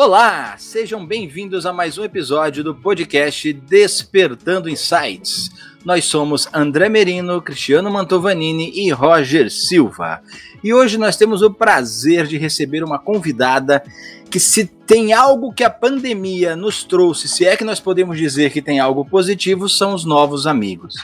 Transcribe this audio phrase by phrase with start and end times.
[0.00, 5.50] Olá, sejam bem-vindos a mais um episódio do podcast Despertando Insights.
[5.84, 10.22] Nós somos André Merino, Cristiano Mantovanini e Roger Silva.
[10.62, 13.82] E hoje nós temos o prazer de receber uma convidada
[14.30, 18.52] que se tem algo que a pandemia nos trouxe, se é que nós podemos dizer
[18.52, 20.94] que tem algo positivo, são os novos amigos.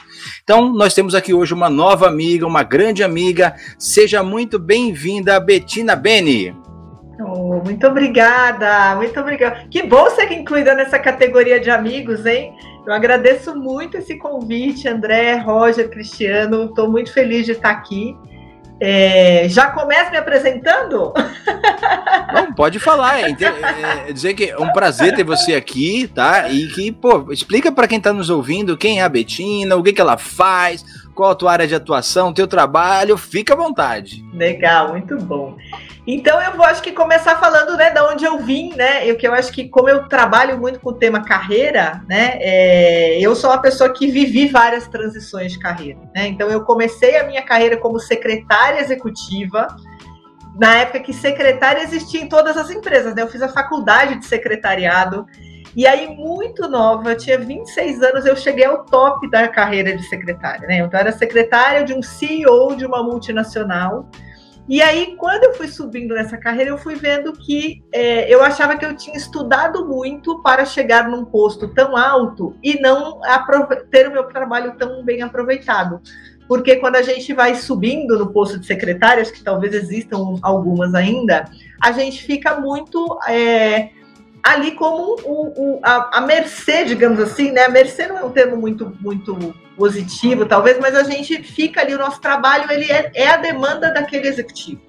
[0.44, 3.56] Então, nós temos aqui hoje uma nova amiga, uma grande amiga.
[3.76, 6.54] Seja muito bem-vinda, Betina Beni.
[7.20, 9.66] Oh, muito obrigada, muito obrigada.
[9.70, 12.56] Que bom ser incluída nessa categoria de amigos, hein?
[12.86, 16.64] Eu agradeço muito esse convite, André, Roger, Cristiano.
[16.64, 18.16] Estou muito feliz de estar aqui.
[18.80, 21.12] É, já começa me apresentando?
[22.34, 23.20] Não, pode falar.
[23.20, 23.30] É,
[24.08, 26.48] é, dizer que é um prazer ter você aqui, tá?
[26.50, 29.92] E que, pô, explica para quem está nos ouvindo quem é a Betina, o que,
[29.92, 34.24] que ela faz, qual a tua área de atuação, teu trabalho, fica à vontade.
[34.32, 35.56] Legal, muito bom.
[36.06, 39.08] Então eu vou acho que começar falando né, da onde eu vim, né?
[39.08, 42.36] Eu que eu acho que como eu trabalho muito com o tema carreira, né?
[42.40, 46.26] É, eu sou uma pessoa que vivi várias transições de carreira, né?
[46.28, 49.66] Então eu comecei a minha carreira como secretária executiva
[50.54, 53.22] na época que secretária existia em todas as empresas, né?
[53.22, 55.26] Eu fiz a faculdade de secretariado.
[55.76, 60.04] E aí, muito nova, eu tinha 26 anos, eu cheguei ao top da carreira de
[60.04, 60.78] secretária, né?
[60.78, 64.08] Então, eu era secretária de um CEO de uma multinacional.
[64.68, 68.76] E aí, quando eu fui subindo nessa carreira, eu fui vendo que é, eu achava
[68.76, 73.20] que eu tinha estudado muito para chegar num posto tão alto e não
[73.90, 76.00] ter o meu trabalho tão bem aproveitado.
[76.46, 81.50] Porque quando a gente vai subindo no posto de secretárias, que talvez existam algumas ainda,
[81.82, 83.90] a gente fica muito é,
[84.44, 87.66] ali como o, o, a, a mercê, digamos assim, né?
[87.68, 91.98] Mercê não é um termo muito, muito positivo, talvez, mas a gente fica ali, o
[91.98, 94.82] nosso trabalho ele é, é a demanda daquele executivo.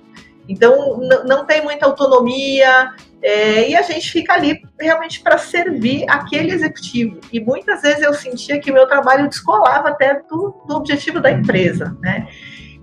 [0.48, 6.52] Então, não tem muita autonomia, é, e a gente fica ali realmente para servir aquele
[6.52, 7.20] executivo.
[7.34, 11.98] E muitas vezes eu sentia que meu trabalho descolava até do, do objetivo da empresa,
[12.02, 12.28] né?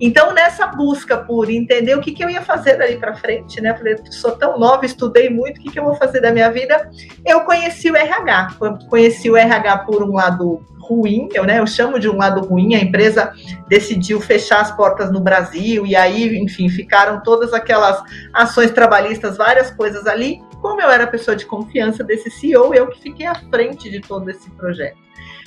[0.04, 3.72] Então, nessa busca por entender o que, que eu ia fazer dali para frente, né?
[3.72, 6.90] Falei, sou tão nova, estudei muito, o que, que eu vou fazer da minha vida?
[7.24, 8.56] Eu conheci o RH.
[8.90, 12.74] Conheci o RH por um lado ruim, eu, né, eu chamo de um lado ruim,
[12.74, 13.32] a empresa
[13.68, 18.02] decidiu fechar as portas no Brasil, e aí, enfim, ficaram todas aquelas
[18.34, 20.42] ações trabalhistas, várias coisas ali.
[20.60, 24.28] Como eu era pessoa de confiança desse CEO, eu que fiquei à frente de todo
[24.28, 24.98] esse projeto.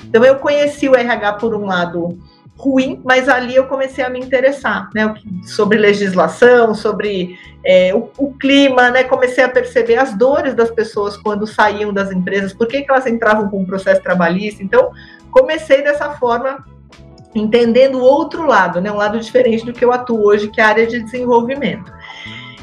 [0.01, 2.17] Então, eu conheci o RH por um lado
[2.57, 8.33] ruim, mas ali eu comecei a me interessar, né, sobre legislação, sobre é, o, o,
[8.33, 12.81] clima, né, comecei a perceber as dores das pessoas quando saíam das empresas, por que,
[12.81, 14.91] que elas entravam com o processo trabalhista, então
[15.31, 16.63] comecei dessa forma,
[17.33, 20.63] entendendo o outro lado, né, um lado diferente do que eu atuo hoje, que é
[20.63, 21.93] a área de desenvolvimento.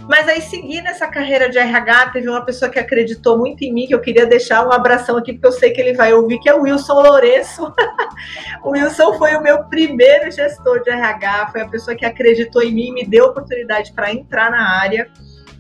[0.09, 3.87] Mas aí, seguindo essa carreira de RH, teve uma pessoa que acreditou muito em mim,
[3.87, 6.49] que eu queria deixar um abração aqui, porque eu sei que ele vai ouvir, que
[6.49, 7.73] é o Wilson Lourenço.
[8.63, 12.73] o Wilson foi o meu primeiro gestor de RH, foi a pessoa que acreditou em
[12.73, 15.09] mim, me deu oportunidade para entrar na área.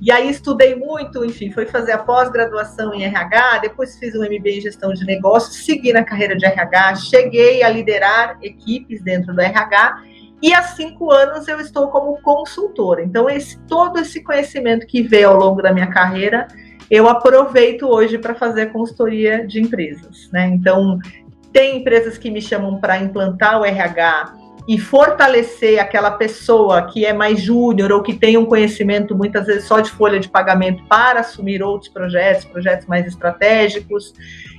[0.00, 4.50] E aí estudei muito, enfim, fui fazer a pós-graduação em RH, depois fiz um MBA
[4.50, 9.41] em gestão de negócios, segui na carreira de RH, cheguei a liderar equipes dentro do
[9.41, 10.02] RH
[10.42, 13.03] e há cinco anos eu estou como consultora.
[13.03, 16.48] Então, esse, todo esse conhecimento que veio ao longo da minha carreira,
[16.91, 20.28] eu aproveito hoje para fazer consultoria de empresas.
[20.32, 20.48] Né?
[20.48, 20.98] Então,
[21.52, 24.34] tem empresas que me chamam para implantar o RH
[24.66, 29.64] e fortalecer aquela pessoa que é mais júnior ou que tem um conhecimento muitas vezes
[29.64, 34.12] só de folha de pagamento para assumir outros projetos, projetos mais estratégicos.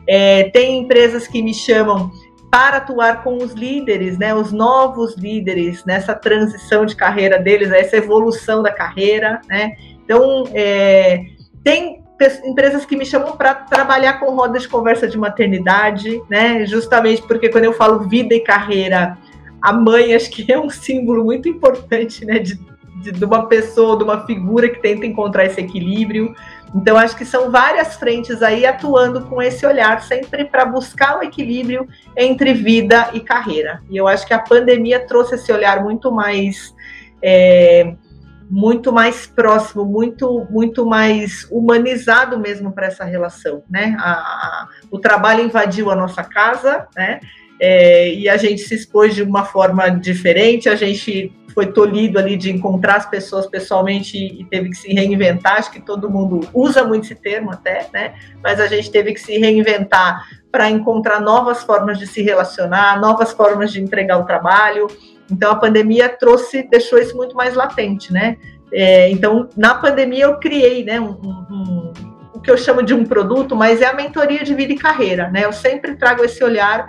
[0.07, 2.11] É, tem empresas que me chamam
[2.53, 7.97] para atuar com os líderes, né, os novos líderes nessa transição de carreira deles, essa
[7.97, 9.71] evolução da carreira, né?
[10.05, 11.23] Então, é,
[11.63, 12.03] tem
[12.45, 16.63] empresas que me chamam para trabalhar com rodas de conversa de maternidade, né?
[16.67, 19.17] Justamente porque quando eu falo vida e carreira,
[19.59, 22.37] a mãe acho que é um símbolo muito importante, né?
[22.37, 22.59] De,
[23.01, 26.35] de, de uma pessoa, de uma figura que tenta encontrar esse equilíbrio.
[26.75, 31.23] Então, acho que são várias frentes aí atuando com esse olhar sempre para buscar o
[31.23, 31.87] equilíbrio
[32.17, 33.81] entre vida e carreira.
[33.89, 36.73] E eu acho que a pandemia trouxe esse olhar muito mais.
[37.21, 37.93] É,
[38.49, 43.95] muito mais próximo, muito muito mais humanizado mesmo para essa relação, né?
[43.97, 47.19] A, a, o trabalho invadiu a nossa casa, né?
[47.59, 52.35] É, e a gente se expôs de uma forma diferente, a gente foi tolhido ali
[52.35, 55.57] de encontrar as pessoas pessoalmente e teve que se reinventar.
[55.57, 58.15] Acho que todo mundo usa muito esse termo até, né?
[58.43, 63.31] Mas a gente teve que se reinventar para encontrar novas formas de se relacionar, novas
[63.31, 64.87] formas de entregar o trabalho.
[65.31, 68.37] Então a pandemia trouxe, deixou isso muito mais latente, né?
[68.71, 71.93] É, então na pandemia eu criei, né, um, um,
[72.35, 75.29] um que eu chamo de um produto, mas é a mentoria de vida e carreira,
[75.29, 75.45] né?
[75.45, 76.87] Eu sempre trago esse olhar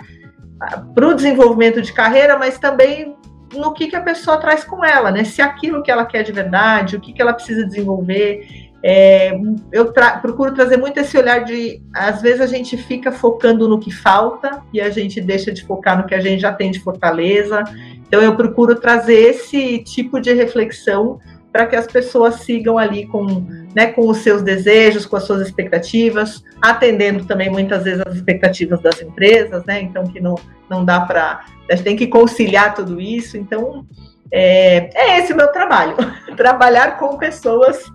[0.61, 3.15] ah, para o desenvolvimento de carreira, mas também
[3.55, 5.23] no que, que a pessoa traz com ela, né?
[5.23, 8.65] Se aquilo que ela quer de verdade, o que, que ela precisa desenvolver.
[8.83, 9.31] É,
[9.71, 13.79] eu tra procuro trazer muito esse olhar de, às vezes a gente fica focando no
[13.79, 16.79] que falta e a gente deixa de focar no que a gente já tem de
[16.79, 17.63] fortaleza.
[18.07, 21.19] Então eu procuro trazer esse tipo de reflexão
[21.55, 25.39] para que as pessoas sigam ali com, né, com os seus desejos, com as suas
[25.39, 29.79] expectativas, atendendo também muitas vezes as expectativas das empresas, né?
[29.81, 30.35] Então que não,
[30.69, 31.45] não dá para.
[31.71, 33.37] A gente tem que conciliar tudo isso.
[33.37, 33.85] Então,
[34.29, 35.95] é, é esse o meu trabalho.
[36.35, 37.85] Trabalhar com pessoas,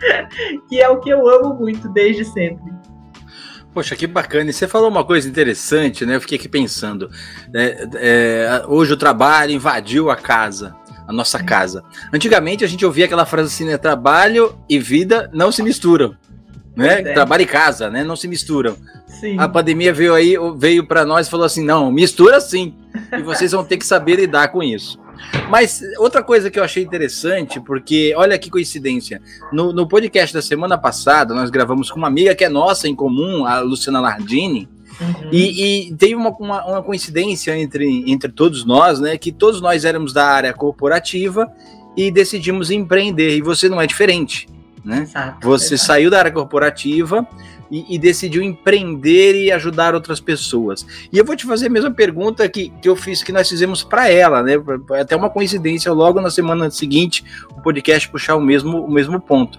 [0.66, 2.72] que é o que eu amo muito desde sempre.
[3.74, 4.48] Poxa, que bacana.
[4.48, 6.16] E você falou uma coisa interessante, né?
[6.16, 7.10] Eu fiquei aqui pensando.
[7.54, 10.74] É, é, hoje o trabalho invadiu a casa
[11.06, 11.82] a nossa casa.
[12.12, 13.76] Antigamente a gente ouvia aquela frase assim, né?
[13.76, 16.16] Trabalho e vida não se misturam.
[16.76, 17.00] Né?
[17.00, 17.12] É.
[17.12, 18.02] Trabalho e casa, né?
[18.02, 18.76] Não se misturam.
[19.06, 19.38] Sim.
[19.38, 22.74] A pandemia veio aí, veio para nós e falou assim: não, mistura sim.
[23.12, 24.98] E vocês vão ter que saber lidar com isso.
[25.48, 29.22] Mas outra coisa que eu achei interessante, porque olha que coincidência.
[29.52, 32.94] No, no podcast da semana passada, nós gravamos com uma amiga que é nossa em
[32.94, 34.68] comum, a Luciana Lardini.
[35.00, 35.28] Uhum.
[35.32, 39.16] E, e teve uma, uma, uma, coincidência entre, entre todos nós, né?
[39.18, 41.50] Que todos nós éramos da área corporativa
[41.96, 43.36] e decidimos empreender.
[43.36, 44.48] E você não é diferente,
[44.84, 45.02] né?
[45.02, 45.86] Exato, você exato.
[45.86, 47.26] saiu da área corporativa
[47.70, 50.86] e, e, decidiu empreender e ajudar outras pessoas.
[51.12, 53.82] E eu vou te fazer a mesma pergunta que, que eu fiz, que nós fizemos
[53.82, 54.52] para ela, né?
[55.00, 59.58] Até uma coincidência, logo na semana seguinte, o podcast puxar o mesmo, o mesmo ponto.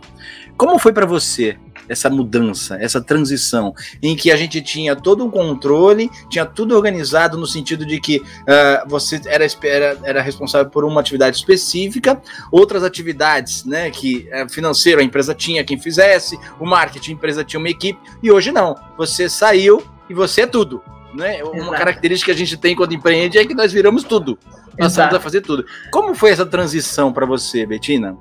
[0.56, 5.30] Como foi para você essa mudança, essa transição, em que a gente tinha todo um
[5.30, 10.84] controle, tinha tudo organizado no sentido de que uh, você era, era, era responsável por
[10.84, 12.22] uma atividade específica,
[12.52, 17.44] outras atividades, né, que uh, financeiro a empresa tinha quem fizesse, o marketing a empresa
[17.44, 20.82] tinha uma equipe, e hoje não, você saiu e você é tudo.
[21.14, 21.42] Né?
[21.44, 24.38] Uma característica que a gente tem quando empreende é que nós viramos tudo.
[24.78, 25.66] Nós estamos a fazer tudo.
[25.90, 28.18] Como foi essa transição para você, Betina?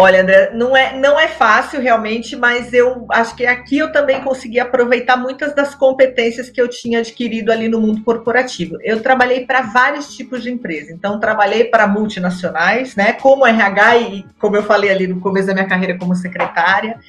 [0.00, 4.22] Olha, André, não é, não é fácil realmente, mas eu acho que aqui eu também
[4.22, 8.76] consegui aproveitar muitas das competências que eu tinha adquirido ali no mundo corporativo.
[8.84, 14.24] Eu trabalhei para vários tipos de empresas, então trabalhei para multinacionais, né, como RH e
[14.38, 17.00] como eu falei ali no começo da minha carreira como secretária.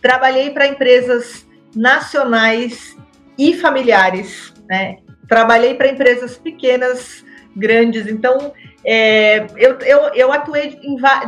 [0.00, 1.46] Trabalhei para empresas
[1.76, 2.96] nacionais
[3.36, 4.96] e familiares, né?
[5.28, 7.22] Trabalhei para empresas pequenas,
[7.54, 8.54] grandes, então
[8.84, 10.78] é, eu, eu, eu, atuei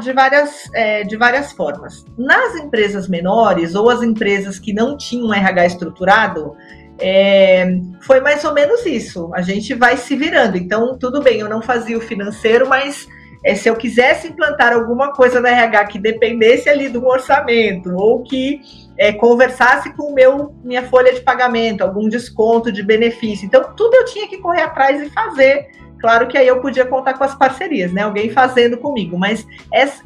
[0.01, 2.05] de, várias, é, de várias formas.
[2.17, 6.57] Nas empresas menores ou as empresas que não tinham um RH estruturado,
[6.99, 9.31] é, foi mais ou menos isso.
[9.35, 10.57] A gente vai se virando.
[10.57, 13.09] Então, tudo bem, eu não fazia o financeiro, mas
[13.45, 18.23] é, se eu quisesse implantar alguma coisa no RH que dependesse ali do orçamento ou
[18.23, 18.61] que
[18.99, 24.05] é, conversasse com meu minha folha de pagamento, algum desconto de benefício, então tudo eu
[24.05, 25.69] tinha que correr atrás e fazer
[26.01, 28.03] Claro que aí eu podia contar com as parcerias, né?
[28.03, 29.47] Alguém fazendo comigo, mas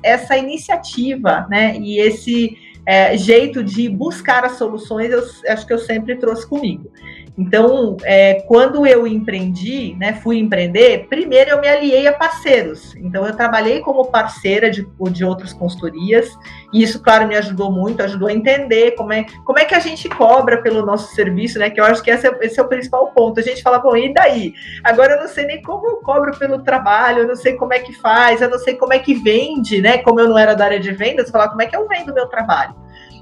[0.02, 1.76] essa iniciativa, né?
[1.78, 6.90] E esse é, jeito de buscar as soluções, eu acho que eu sempre trouxe comigo.
[7.36, 12.94] Então, é, quando eu empreendi, né, fui empreender, primeiro eu me aliei a parceiros.
[12.94, 16.32] Então, eu trabalhei como parceira de, de outras consultorias,
[16.72, 19.80] e isso, claro, me ajudou muito, ajudou a entender como é, como é que a
[19.80, 21.70] gente cobra pelo nosso serviço, né?
[21.70, 23.40] Que eu acho que esse é, esse é o principal ponto.
[23.40, 24.54] A gente fala, bom, e daí?
[24.84, 27.80] Agora eu não sei nem como eu cobro pelo trabalho, eu não sei como é
[27.80, 29.98] que faz, eu não sei como é que vende, né?
[29.98, 32.26] Como eu não era da área de vendas, falar como é que eu vendo meu
[32.26, 32.76] trabalho.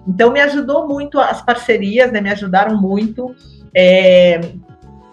[0.06, 2.20] Então, me ajudou muito as parcerias, né?
[2.20, 3.34] Me ajudaram muito
[3.74, 4.40] é,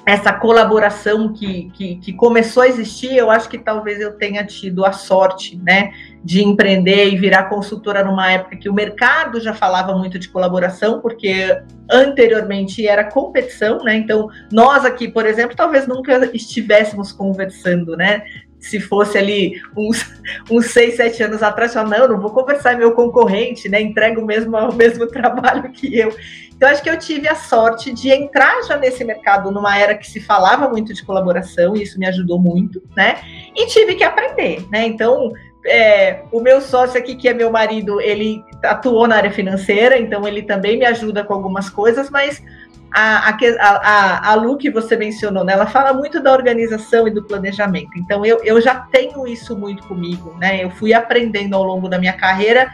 [0.05, 4.83] essa colaboração que, que, que, começou a existir, eu acho que talvez eu tenha tido
[4.83, 5.91] a sorte, né,
[6.23, 10.99] de empreender e virar consultora numa época que o mercado já falava muito de colaboração,
[10.99, 13.95] porque anteriormente era competição, né?
[13.95, 18.23] Então, nós aqui, por exemplo, talvez nunca estivéssemos conversando, né?
[18.59, 20.05] se fosse ali uns,
[20.51, 23.81] uns seis, sete anos atrás, eu não, não vou conversar, é meu concorrente, né?
[23.81, 26.13] Entrega o mesmo, o mesmo trabalho que eu.
[26.59, 30.05] Então, acho que eu tive a sorte de entrar já nesse mercado numa era que
[30.05, 33.21] se falava muito de colaboração, e isso me ajudou muito, né?
[33.55, 34.85] E tive que aprender, né?
[34.85, 35.31] Então,
[35.65, 40.27] é, o meu sócio aqui, que é meu marido, ele atuou na área financeira, então
[40.27, 42.43] ele também me ajuda com algumas coisas, mas
[42.91, 47.23] a, a, a, Lu que você mencionou, né, ela fala muito da organização e do
[47.23, 47.91] planejamento.
[47.95, 50.61] Então, eu, eu já tenho isso muito comigo, né?
[50.61, 52.69] Eu fui aprendendo ao longo da minha carreira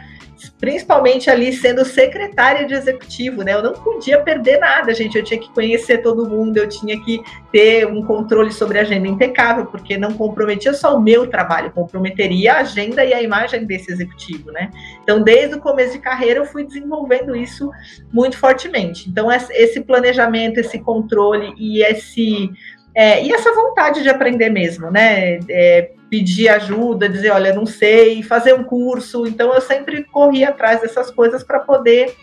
[0.58, 3.54] principalmente ali sendo secretária de executivo, né?
[3.54, 5.16] Eu não podia perder nada, gente.
[5.16, 9.08] Eu tinha que conhecer todo mundo, eu tinha que ter um controle sobre a agenda
[9.08, 13.92] impecável, porque não comprometia só o meu trabalho, comprometeria a agenda e a imagem desse
[13.92, 14.70] executivo, né?
[15.02, 17.70] Então, desde o começo de carreira, eu fui desenvolvendo isso
[18.12, 19.08] muito fortemente.
[19.08, 22.50] Então, esse planejamento, esse controle e esse
[22.94, 25.38] é, e essa vontade de aprender mesmo, né?
[25.50, 29.26] É, pedir ajuda, dizer, olha, não sei, fazer um curso.
[29.26, 32.14] Então, eu sempre corri atrás dessas coisas para poder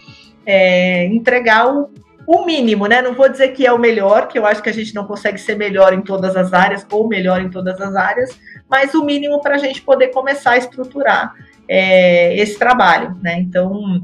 [0.46, 1.90] é, entregar o,
[2.26, 3.02] o mínimo, né?
[3.02, 5.38] Não vou dizer que é o melhor, que eu acho que a gente não consegue
[5.38, 8.38] ser melhor em todas as áreas, ou melhor em todas as áreas,
[8.70, 11.34] mas o mínimo para a gente poder começar a estruturar
[11.68, 13.40] é, esse trabalho, né?
[13.40, 14.02] Então,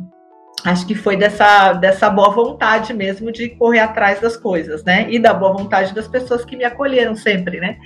[0.65, 5.07] acho que foi dessa, dessa boa vontade mesmo de correr atrás das coisas, né?
[5.09, 7.77] E da boa vontade das pessoas que me acolheram sempre, né?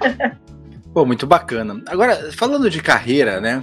[0.98, 1.80] Pô, muito bacana.
[1.86, 3.62] Agora, falando de carreira, né?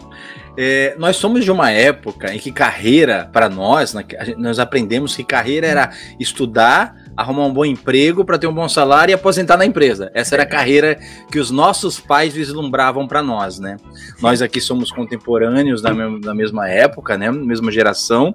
[0.57, 3.93] É, nós somos de uma época em que carreira, para nós,
[4.37, 9.11] nós aprendemos que carreira era estudar, arrumar um bom emprego para ter um bom salário
[9.11, 10.11] e aposentar na empresa.
[10.13, 10.99] Essa era a carreira
[11.31, 13.77] que os nossos pais vislumbravam para nós, né?
[14.21, 17.31] Nós aqui somos contemporâneos da, da mesma época, né?
[17.31, 18.33] Mesma geração.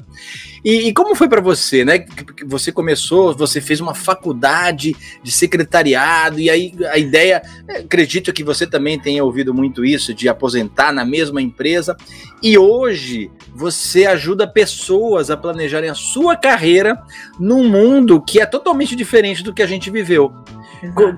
[0.64, 2.04] E, e como foi para você, né?
[2.46, 8.44] Você começou, você fez uma faculdade de secretariado, e aí a ideia, é, acredito que
[8.44, 11.96] você também tenha ouvido muito isso, de aposentar na mesma empresa,
[12.42, 16.98] e hoje você ajuda pessoas a planejarem a sua carreira
[17.38, 20.32] num mundo que é totalmente diferente do que a gente viveu.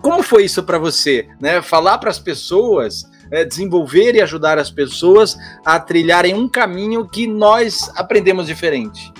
[0.01, 1.29] Como foi isso para você?
[1.41, 1.63] Né?
[1.63, 7.27] Falar para as pessoas é, desenvolver e ajudar as pessoas a trilharem um caminho que
[7.27, 9.13] nós aprendemos diferente.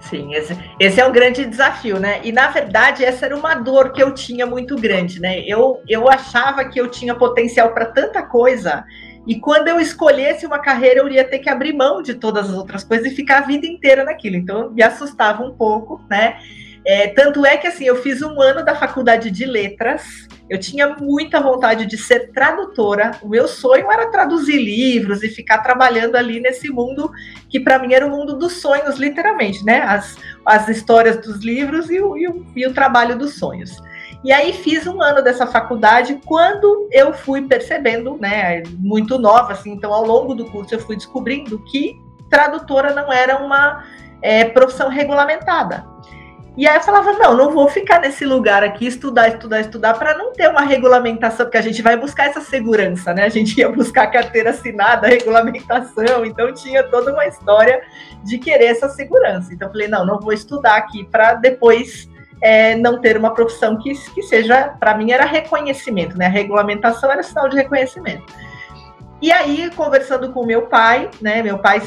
[0.00, 2.20] Sim, esse, esse, é um grande desafio, né?
[2.24, 5.40] E na verdade, essa era uma dor que eu tinha muito grande, né?
[5.46, 8.84] Eu, eu achava que eu tinha potencial para tanta coisa,
[9.26, 12.56] e quando eu escolhesse uma carreira, eu ia ter que abrir mão de todas as
[12.56, 14.36] outras coisas e ficar a vida inteira naquilo.
[14.36, 16.38] Então, me assustava um pouco, né?
[16.90, 20.96] É, tanto é que assim, eu fiz um ano da faculdade de letras, eu tinha
[20.96, 23.10] muita vontade de ser tradutora.
[23.22, 27.10] O meu sonho era traduzir livros e ficar trabalhando ali nesse mundo
[27.50, 29.82] que para mim era o mundo dos sonhos, literalmente, né?
[29.82, 30.16] As,
[30.46, 33.76] as histórias dos livros e o, e o, e o trabalho dos sonhos.
[34.24, 39.72] E aí fiz um ano dessa faculdade quando eu fui percebendo, né, muito nova, assim,
[39.72, 43.84] então ao longo do curso eu fui descobrindo que tradutora não era uma
[44.22, 45.84] é, profissão regulamentada.
[46.58, 50.18] E aí eu falava, não, não vou ficar nesse lugar aqui, estudar, estudar, estudar, para
[50.18, 53.22] não ter uma regulamentação, porque a gente vai buscar essa segurança, né?
[53.22, 57.80] A gente ia buscar carteira assinada, regulamentação, então tinha toda uma história
[58.24, 59.54] de querer essa segurança.
[59.54, 62.08] Então eu falei, não, não vou estudar aqui para depois
[62.42, 66.26] é, não ter uma profissão que, que seja, para mim, era reconhecimento, né?
[66.26, 68.24] A regulamentação era sinal de reconhecimento.
[69.20, 71.82] E aí, conversando com meu pai, né, meu pai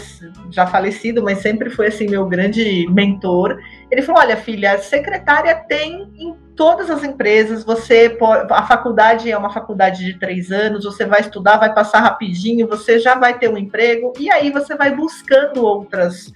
[0.50, 3.58] já falecido, mas sempre foi assim meu grande mentor,
[3.92, 7.64] ele falou: "Olha, filha, secretária tem em todas as empresas.
[7.64, 8.18] Você
[8.50, 10.86] a faculdade é uma faculdade de três anos.
[10.86, 14.76] Você vai estudar, vai passar rapidinho, você já vai ter um emprego e aí você
[14.76, 16.32] vai buscando outras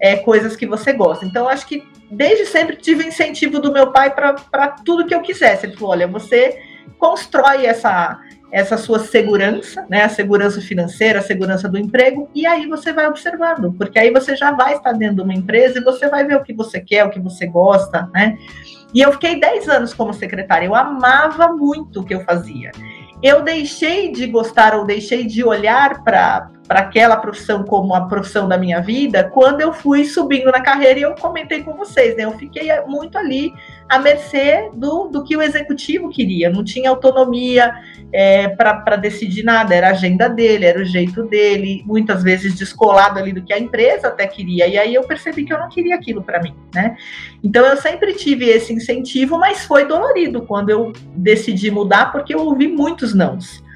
[0.00, 1.24] é, coisas que você gosta.
[1.24, 5.66] Então, acho que desde sempre tive incentivo do meu pai para tudo que eu quisesse.
[5.66, 6.58] Ele falou: olha, você
[6.98, 12.66] constrói essa essa sua segurança, né, a segurança financeira, a segurança do emprego, e aí
[12.66, 16.08] você vai observando, porque aí você já vai estar dentro de uma empresa e você
[16.08, 18.36] vai ver o que você quer, o que você gosta, né?
[18.94, 22.72] E eu fiquei 10 anos como secretária, eu amava muito o que eu fazia.
[23.22, 28.46] Eu deixei de gostar ou deixei de olhar para para aquela profissão como a profissão
[28.46, 32.26] da minha vida, quando eu fui subindo na carreira e eu comentei com vocês, né?
[32.26, 33.54] Eu fiquei muito ali
[33.88, 37.72] à mercê do, do que o executivo queria, não tinha autonomia
[38.12, 43.18] é, para decidir nada, era a agenda dele, era o jeito dele, muitas vezes descolado
[43.18, 45.94] ali do que a empresa até queria, e aí eu percebi que eu não queria
[45.94, 46.98] aquilo para mim, né?
[47.42, 52.40] Então eu sempre tive esse incentivo, mas foi dolorido quando eu decidi mudar, porque eu
[52.40, 53.66] ouvi muitos nãos.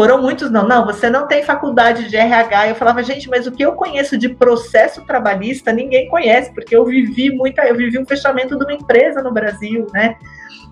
[0.00, 0.66] Foram muitos não.
[0.66, 2.68] Não, você não tem faculdade de RH.
[2.68, 6.86] Eu falava, gente, mas o que eu conheço de processo trabalhista, ninguém conhece, porque eu
[6.86, 10.16] vivi muita, eu vivi um fechamento de uma empresa no Brasil, né?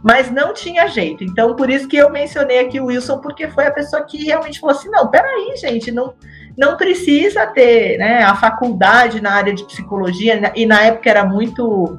[0.02, 1.22] Mas não tinha jeito.
[1.22, 4.60] Então, por isso que eu mencionei aqui o Wilson, porque foi a pessoa que realmente
[4.60, 6.14] falou assim: não, peraí, gente, não,
[6.56, 11.98] não precisa ter né, a faculdade na área de psicologia, e na época era muito.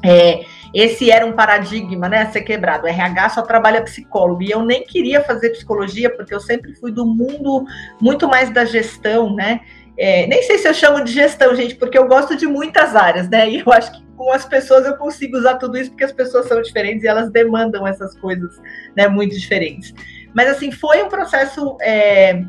[0.00, 2.84] É, esse era um paradigma, né, a ser quebrado.
[2.84, 4.42] O RH só trabalha psicólogo.
[4.42, 7.64] E eu nem queria fazer psicologia, porque eu sempre fui do mundo
[8.00, 9.60] muito mais da gestão, né?
[9.98, 13.28] É, nem sei se eu chamo de gestão, gente, porque eu gosto de muitas áreas,
[13.28, 13.50] né?
[13.50, 16.46] E eu acho que com as pessoas eu consigo usar tudo isso, porque as pessoas
[16.46, 18.58] são diferentes e elas demandam essas coisas,
[18.96, 19.92] né, muito diferentes.
[20.32, 22.42] Mas, assim, foi um processo é,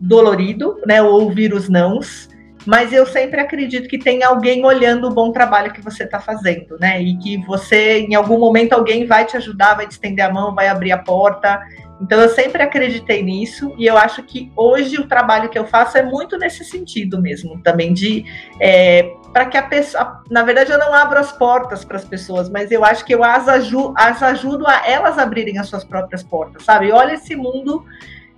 [0.00, 1.02] dolorido, né?
[1.02, 2.28] Ouvir os nãos
[2.68, 6.76] mas eu sempre acredito que tem alguém olhando o bom trabalho que você está fazendo,
[6.78, 7.00] né?
[7.00, 10.54] E que você, em algum momento, alguém vai te ajudar, vai te estender a mão,
[10.54, 11.62] vai abrir a porta.
[11.98, 15.96] Então eu sempre acreditei nisso e eu acho que hoje o trabalho que eu faço
[15.96, 18.26] é muito nesse sentido mesmo, também de
[18.60, 22.50] é, para que a pessoa, na verdade eu não abro as portas para as pessoas,
[22.50, 26.22] mas eu acho que eu as, aju as ajudo a elas abrirem as suas próprias
[26.22, 26.92] portas, sabe?
[26.92, 27.84] Olha esse mundo,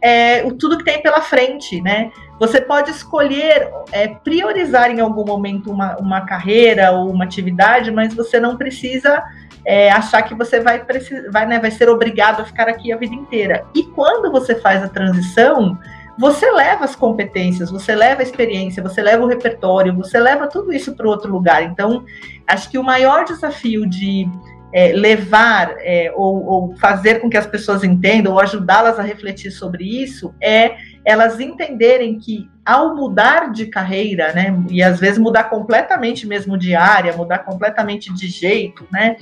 [0.03, 2.11] é, tudo que tem pela frente, né?
[2.39, 8.15] Você pode escolher é, priorizar em algum momento uma, uma carreira ou uma atividade, mas
[8.15, 9.23] você não precisa
[9.65, 10.83] é, achar que você vai,
[11.31, 13.65] vai, né, vai ser obrigado a ficar aqui a vida inteira.
[13.75, 15.79] E quando você faz a transição,
[16.19, 20.73] você leva as competências, você leva a experiência, você leva o repertório, você leva tudo
[20.73, 21.63] isso para outro lugar.
[21.63, 22.05] Então,
[22.47, 24.29] acho que o maior desafio de
[24.73, 29.51] é, levar é, ou, ou, fazer com que as pessoas entendam, ou ajudá-las a refletir
[29.51, 35.45] sobre isso, é elas entenderem que ao mudar de carreira, né, e às vezes mudar
[35.45, 39.17] completamente mesmo de área, mudar completamente de jeito, né,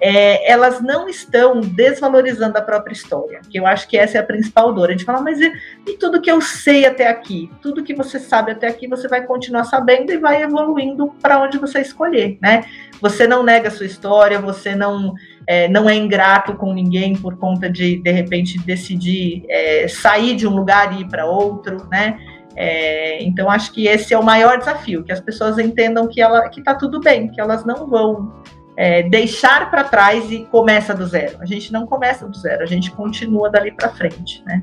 [0.00, 4.24] é, elas não estão desvalorizando a própria história, que eu acho que essa é a
[4.24, 4.88] principal dor.
[4.88, 5.52] A gente fala, mas e,
[5.86, 7.50] e, tudo que eu sei até aqui?
[7.60, 11.58] Tudo que você sabe até aqui, você vai continuar sabendo e vai evoluindo para onde
[11.58, 12.64] você escolher, né?
[13.00, 15.14] Você não nega a sua história, você não
[15.46, 20.46] é, não é ingrato com ninguém por conta de, de repente, decidir é, sair de
[20.46, 22.18] um lugar e ir para outro, né?
[22.54, 26.48] É, então, acho que esse é o maior desafio, que as pessoas entendam que ela
[26.48, 28.42] que está tudo bem, que elas não vão
[28.76, 31.38] é, deixar para trás e começa do zero.
[31.40, 34.62] A gente não começa do zero, a gente continua dali para frente, né?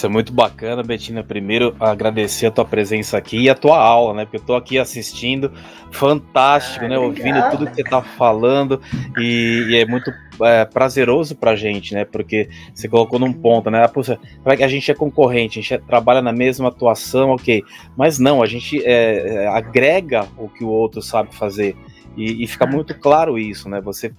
[0.00, 1.22] Isso é muito bacana, Betina.
[1.22, 4.24] Primeiro, agradecer a tua presença aqui e a tua aula, né?
[4.24, 5.52] Porque eu tô aqui assistindo,
[5.90, 6.98] fantástico, ah, né?
[6.98, 8.80] Ouvindo tudo que você tá falando
[9.18, 12.06] e, e é muito é, prazeroso pra gente, né?
[12.06, 13.86] Porque você colocou num ponto, né?
[13.88, 17.62] Puxa, a gente é concorrente, a gente trabalha na mesma atuação, ok.
[17.94, 21.76] Mas não, a gente é, é agrega o que o outro sabe fazer.
[22.16, 23.82] E, e fica muito claro isso, né?
[23.82, 24.14] Você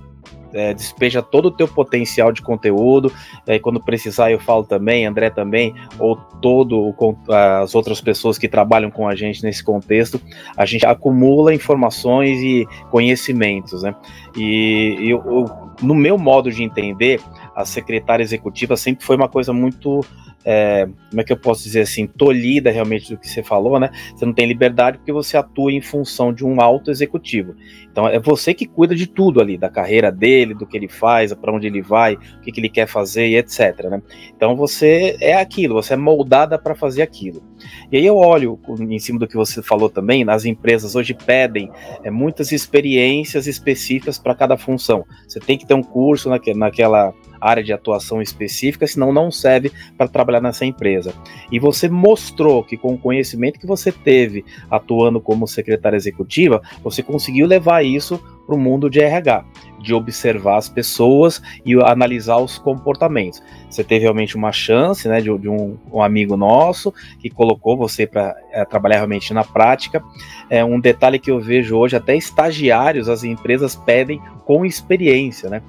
[0.53, 3.11] é, despeja todo o teu potencial de conteúdo.
[3.47, 6.95] Aí, quando precisar, eu falo também, André também, ou todo
[7.29, 10.19] as outras pessoas que trabalham com a gente nesse contexto,
[10.55, 13.95] a gente acumula informações e conhecimentos, né?
[14.35, 17.19] E eu, eu no meu modo de entender,
[17.55, 20.05] a secretária executiva sempre foi uma coisa muito
[20.45, 23.89] é, como é que eu posso dizer assim, tolhida realmente do que você falou, né?
[24.15, 27.55] Você não tem liberdade porque você atua em função de um alto executivo.
[27.91, 31.33] Então é você que cuida de tudo ali, da carreira dele, do que ele faz,
[31.33, 33.89] para onde ele vai, o que, que ele quer fazer e etc.
[33.89, 34.01] Né?
[34.35, 37.43] Então você é aquilo, você é moldada para fazer aquilo.
[37.91, 41.69] E aí eu olho em cima do que você falou também, as empresas hoje pedem
[42.03, 45.05] é, muitas experiências específicas para cada função.
[45.27, 49.71] Você tem que ter um curso naque, naquela área de atuação específica, senão não serve
[49.97, 51.13] para trabalhar nessa empresa.
[51.51, 57.01] E você mostrou que com o conhecimento que você teve atuando como secretária executiva, você
[57.01, 59.45] conseguiu levar isso para o mundo de RH,
[59.79, 63.41] de observar as pessoas e analisar os comportamentos.
[63.69, 68.05] Você teve realmente uma chance, né, de, de um, um, amigo nosso que colocou você
[68.05, 70.03] para é, trabalhar realmente na prática.
[70.49, 75.61] É um detalhe que eu vejo hoje, até estagiários as empresas pedem com experiência, né?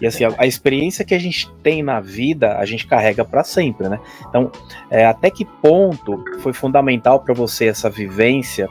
[0.00, 3.44] E assim, a, a, experiência que a gente tem na vida, a gente carrega para
[3.44, 4.00] sempre, né?
[4.28, 4.50] Então,
[4.90, 8.68] é, até que ponto foi fundamental para você essa vivência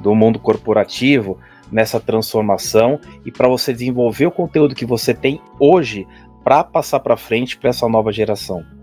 [0.00, 1.38] do mundo corporativo
[1.70, 6.06] nessa transformação e para você desenvolver o conteúdo que você tem hoje
[6.44, 8.75] para passar para frente para essa nova geração?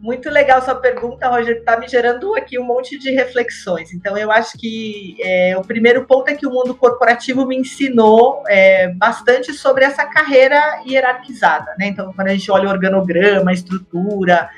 [0.00, 1.56] Muito legal sua pergunta, Roger.
[1.56, 3.92] Está me gerando aqui um monte de reflexões.
[3.92, 8.42] Então, eu acho que é, o primeiro ponto é que o mundo corporativo me ensinou
[8.48, 11.74] é, bastante sobre essa carreira hierarquizada.
[11.78, 11.88] Né?
[11.88, 14.48] Então, quando a gente olha o organograma, a estrutura,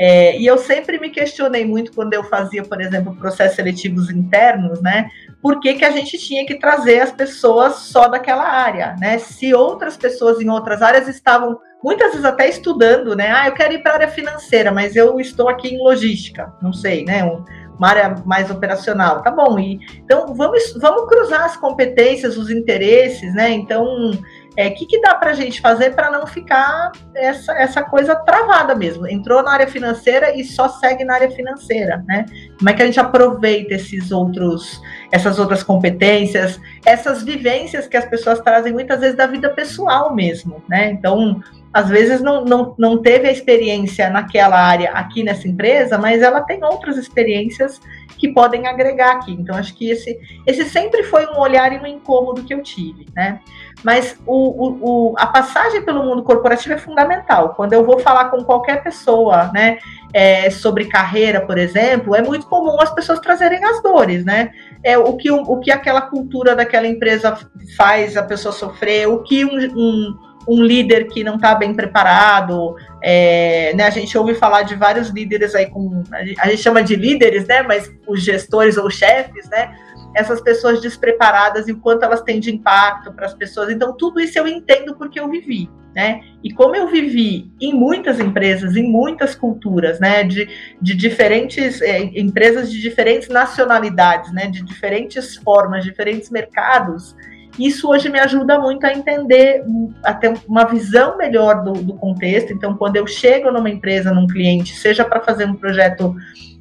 [0.00, 4.80] é, e eu sempre me questionei muito quando eu fazia, por exemplo, processos seletivos internos,
[4.80, 5.10] né?
[5.42, 9.18] Por que, que a gente tinha que trazer as pessoas só daquela área, né?
[9.18, 13.30] Se outras pessoas em outras áreas estavam muitas vezes até estudando, né?
[13.30, 16.72] Ah, eu quero ir para a área financeira, mas eu estou aqui em logística, não
[16.72, 17.24] sei, né?
[17.24, 17.44] Um,
[17.78, 19.58] uma área mais operacional, tá bom?
[19.58, 23.50] E, então vamos, vamos cruzar as competências, os interesses, né?
[23.50, 24.18] Então o
[24.56, 28.74] é, que, que dá para a gente fazer para não ficar essa, essa coisa travada
[28.74, 29.06] mesmo?
[29.06, 32.26] Entrou na área financeira e só segue na área financeira, né?
[32.58, 38.06] Como é que a gente aproveita esses outros, essas outras competências, essas vivências que as
[38.06, 40.90] pessoas trazem muitas vezes da vida pessoal mesmo, né?
[40.90, 41.40] Então,
[41.78, 46.40] às vezes não, não, não teve a experiência naquela área aqui nessa empresa, mas ela
[46.40, 47.80] tem outras experiências
[48.18, 49.32] que podem agregar aqui.
[49.32, 53.06] Então, acho que esse, esse sempre foi um olhar e um incômodo que eu tive,
[53.14, 53.38] né?
[53.84, 54.78] Mas o, o,
[55.12, 57.54] o, a passagem pelo mundo corporativo é fundamental.
[57.54, 59.78] Quando eu vou falar com qualquer pessoa, né,
[60.12, 64.50] é, sobre carreira, por exemplo, é muito comum as pessoas trazerem as dores, né?
[64.82, 67.38] É, o, que, o, o que aquela cultura daquela empresa
[67.76, 72.74] faz a pessoa sofrer, o que um, um um líder que não está bem preparado.
[73.02, 76.02] É, né, a gente ouve falar de vários líderes aí com.
[76.10, 77.62] A gente chama de líderes, né?
[77.62, 79.76] Mas os gestores ou chefes, né?
[80.16, 83.70] Essas pessoas despreparadas e o quanto elas têm de impacto para as pessoas.
[83.70, 85.68] Então, tudo isso eu entendo porque eu vivi.
[85.94, 86.20] Né?
[86.44, 90.48] E como eu vivi em muitas empresas, em muitas culturas, né, de,
[90.80, 97.16] de diferentes é, empresas de diferentes nacionalidades, né, de diferentes formas, diferentes mercados,
[97.58, 99.64] isso hoje me ajuda muito a entender,
[100.04, 102.52] a ter uma visão melhor do, do contexto.
[102.52, 106.14] Então, quando eu chego numa empresa, num cliente, seja para fazer um projeto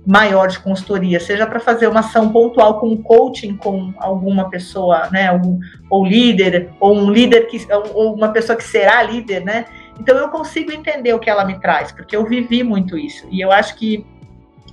[0.06, 5.28] maior de consultoria, seja para fazer uma ação pontual com coaching com alguma pessoa, né,
[5.28, 9.66] algum, ou líder, ou um líder que, ou uma pessoa que será líder, né?
[10.00, 13.28] Então eu consigo entender o que ela me traz, porque eu vivi muito isso.
[13.30, 14.06] E eu acho que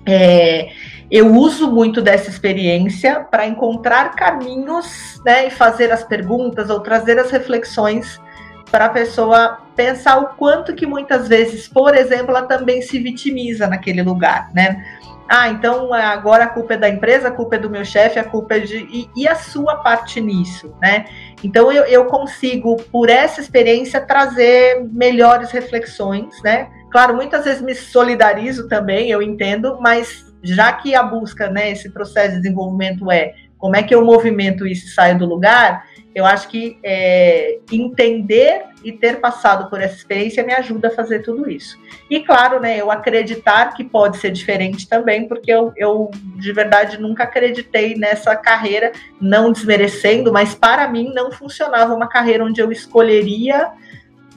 [0.07, 0.69] é,
[1.14, 7.20] eu uso muito dessa experiência para encontrar caminhos né, e fazer as perguntas ou trazer
[7.20, 8.20] as reflexões
[8.68, 13.68] para a pessoa pensar o quanto que muitas vezes, por exemplo, ela também se vitimiza
[13.68, 14.85] naquele lugar, né?
[15.29, 18.24] Ah, então agora a culpa é da empresa, a culpa é do meu chefe, a
[18.24, 18.79] culpa é de.
[18.79, 21.05] E, e, a sua parte nisso, né?
[21.44, 26.68] Então eu, eu consigo, por essa experiência, trazer melhores reflexões, né?
[26.90, 31.90] Claro, muitas vezes me solidarizo também, eu entendo, mas já que a busca, né, esse
[31.90, 36.26] processo de desenvolvimento é como é que eu movimento isso e saio do lugar, eu
[36.26, 41.50] acho que é, entender e ter passado por essa experiência me ajuda a fazer tudo
[41.50, 41.78] isso.
[42.11, 47.00] E claro, né, eu acreditar que pode ser diferente também, porque eu, eu de verdade
[47.00, 52.70] nunca acreditei nessa carreira, não desmerecendo, mas para mim não funcionava uma carreira onde eu
[52.70, 53.72] escolheria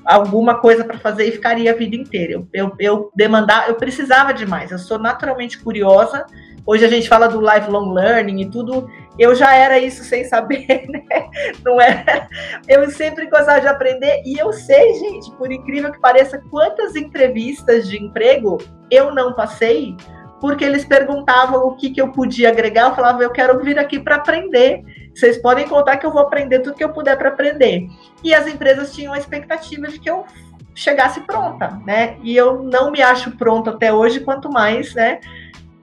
[0.07, 2.33] alguma coisa para fazer e ficaria a vida inteira.
[2.33, 4.71] Eu, eu, eu demandar, eu precisava demais.
[4.71, 6.25] Eu sou naturalmente curiosa.
[6.65, 8.89] Hoje a gente fala do lifelong learning e tudo.
[9.19, 11.03] Eu já era isso sem saber, né?
[11.63, 12.29] Não era.
[12.67, 17.87] Eu sempre gostava de aprender e eu sei, gente, por incrível que pareça, quantas entrevistas
[17.89, 18.57] de emprego
[18.89, 19.95] eu não passei
[20.39, 22.89] porque eles perguntavam o que, que eu podia agregar.
[22.89, 24.83] Eu falava, eu quero vir aqui para aprender.
[25.13, 27.87] Vocês podem contar que eu vou aprender tudo que eu puder para aprender.
[28.23, 30.25] E as empresas tinham a expectativa de que eu
[30.75, 32.17] chegasse pronta, né?
[32.21, 35.19] E eu não me acho pronta até hoje, quanto mais, né?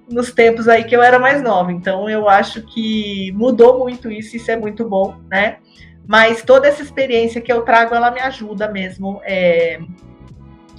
[0.09, 1.73] Nos tempos aí que eu era mais nova.
[1.73, 5.57] Então eu acho que mudou muito isso, isso é muito bom, né?
[6.07, 9.21] Mas toda essa experiência que eu trago, ela me ajuda mesmo.
[9.25, 9.81] É,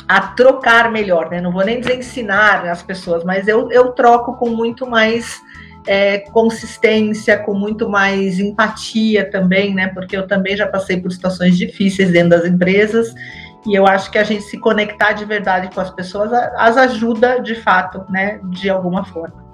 [0.07, 1.41] a trocar melhor, né?
[1.41, 5.41] Não vou nem dizer ensinar as pessoas, mas eu, eu troco com muito mais
[5.87, 9.87] é, consistência, com muito mais empatia também, né?
[9.87, 13.13] Porque eu também já passei por situações difíceis dentro das empresas
[13.65, 17.39] e eu acho que a gente se conectar de verdade com as pessoas as ajuda
[17.39, 18.39] de fato, né?
[18.43, 19.44] De alguma forma.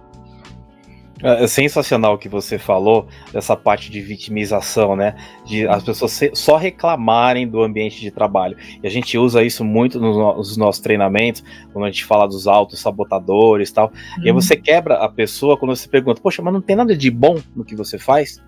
[1.24, 5.16] É, é sensacional o que você falou, dessa parte de vitimização, né?
[5.46, 8.58] De as pessoas só reclamarem do ambiente de trabalho.
[8.82, 12.80] E a gente usa isso muito nos nossos treinamentos, quando a gente fala dos autos
[12.80, 13.88] sabotadores e tal.
[13.88, 14.24] Uhum.
[14.24, 14.42] E aí uhum.
[14.42, 17.64] você quebra a pessoa quando você pergunta, poxa, mas não tem nada de bom no
[17.64, 18.42] que você faz?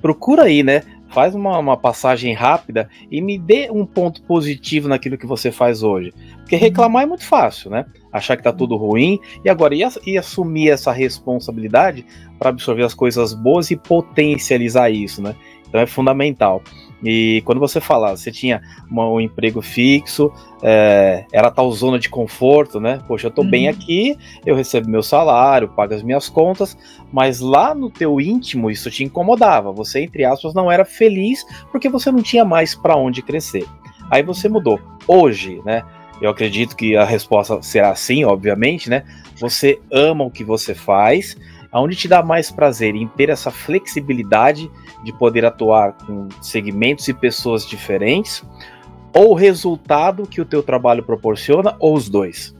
[0.00, 0.82] Procura aí, né?
[1.08, 5.82] Faz uma, uma passagem rápida e me dê um ponto positivo naquilo que você faz
[5.82, 6.12] hoje.
[6.38, 7.86] Porque reclamar é muito fácil, né?
[8.14, 12.06] Achar que tá tudo ruim e agora e, e assumir essa responsabilidade
[12.38, 15.34] para absorver as coisas boas e potencializar isso, né?
[15.66, 16.62] Então é fundamental.
[17.02, 22.08] E quando você fala, você tinha uma, um emprego fixo, é, era tal zona de
[22.08, 23.02] conforto, né?
[23.08, 23.50] Poxa, eu tô uhum.
[23.50, 26.78] bem aqui, eu recebo meu salário, pago as minhas contas,
[27.12, 29.72] mas lá no teu íntimo isso te incomodava.
[29.72, 33.66] Você, entre aspas, não era feliz porque você não tinha mais para onde crescer.
[34.10, 34.80] Aí você mudou.
[35.08, 35.82] Hoje, né?
[36.20, 39.04] Eu acredito que a resposta será sim, obviamente, né?
[39.40, 41.36] Você ama o que você faz,
[41.72, 44.70] aonde te dá mais prazer em ter essa flexibilidade
[45.02, 48.44] de poder atuar com segmentos e pessoas diferentes,
[49.12, 52.54] ou o resultado que o teu trabalho proporciona, ou os dois?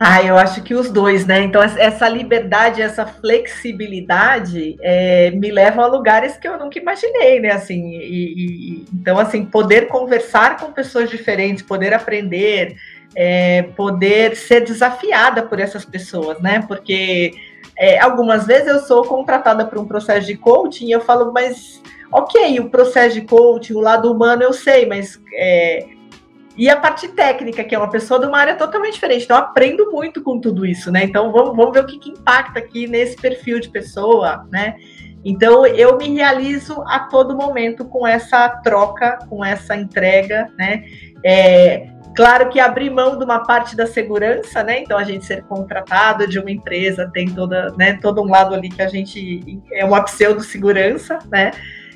[0.00, 1.42] Ah, eu acho que os dois, né?
[1.42, 7.50] Então, essa liberdade, essa flexibilidade é, me levam a lugares que eu nunca imaginei, né?
[7.50, 12.76] Assim, e, e, então, assim, poder conversar com pessoas diferentes, poder aprender,
[13.16, 16.64] é, poder ser desafiada por essas pessoas, né?
[16.68, 17.32] Porque
[17.76, 21.82] é, algumas vezes eu sou contratada para um processo de coaching e eu falo, mas
[22.12, 25.86] ok, o processo de coaching, o lado humano eu sei, mas é,
[26.58, 29.24] e a parte técnica, que é uma pessoa de uma área totalmente diferente.
[29.24, 31.04] Então, eu aprendo muito com tudo isso, né?
[31.04, 34.74] Então, vamos, vamos ver o que, que impacta aqui nesse perfil de pessoa, né?
[35.24, 40.82] Então, eu me realizo a todo momento com essa troca, com essa entrega, né?
[41.24, 44.80] É, claro que abrir mão de uma parte da segurança, né?
[44.80, 48.68] Então, a gente ser contratado de uma empresa tem toda, né, todo um lado ali
[48.68, 51.52] que a gente é uma pseudo-segurança, né?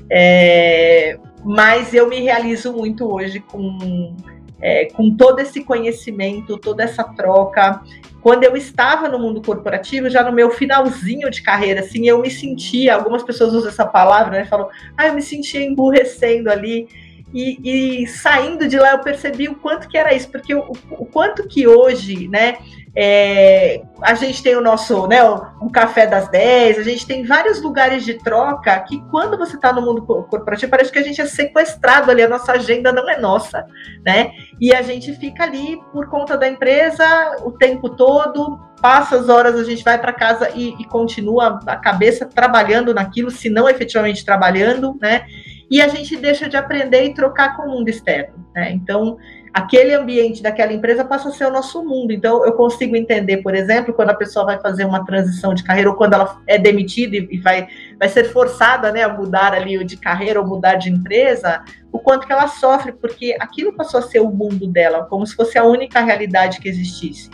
[0.09, 4.14] É, mas eu me realizo muito hoje com,
[4.62, 7.83] é, com todo esse conhecimento, toda essa troca.
[8.20, 12.31] Quando eu estava no mundo corporativo, já no meu finalzinho de carreira, assim, eu me
[12.31, 14.44] sentia, algumas pessoas usam essa palavra, né?
[14.44, 16.88] Falam, ah, eu me sentia emburrecendo ali.
[17.35, 21.07] E, e, saindo de lá eu percebi o quanto que era isso, porque o, o
[21.07, 22.59] quanto que hoje, né,
[22.94, 25.18] é, a gente tem o nosso, né,
[25.62, 29.72] um café das 10, a gente tem vários lugares de troca que quando você está
[29.72, 33.18] no mundo corporativo, parece que a gente é sequestrado ali, a nossa agenda não é
[33.18, 33.66] nossa,
[34.05, 34.33] né?
[34.61, 37.05] E a gente fica ali por conta da empresa
[37.42, 41.76] o tempo todo, passa as horas, a gente vai para casa e, e continua a
[41.76, 45.24] cabeça trabalhando naquilo, se não efetivamente trabalhando, né?
[45.70, 48.70] E a gente deixa de aprender e trocar com o mundo externo, né?
[48.72, 49.16] Então,
[49.52, 52.12] aquele ambiente daquela empresa passa a ser o nosso mundo.
[52.12, 55.90] Então, eu consigo entender, por exemplo, quando a pessoa vai fazer uma transição de carreira
[55.90, 59.96] ou quando ela é demitida e vai, vai ser forçada né, a mudar ali de
[59.96, 61.62] carreira ou mudar de empresa,
[61.92, 65.36] o quanto que ela sofre, porque aquilo passou a ser o mundo dela, como se
[65.36, 67.28] fosse a única realidade que existisse.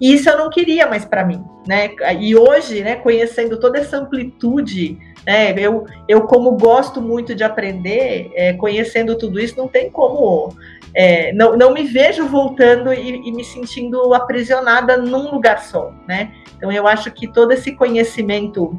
[0.00, 1.90] E isso eu não queria mais para mim, né?
[2.18, 8.30] E hoje, né, conhecendo toda essa amplitude, né, eu, eu como gosto muito de aprender,
[8.34, 10.56] é, conhecendo tudo isso, não tem como
[10.94, 16.32] é, não, não me vejo voltando e, e, me sentindo aprisionada num lugar só, né?
[16.56, 18.78] Então eu acho que todo esse conhecimento,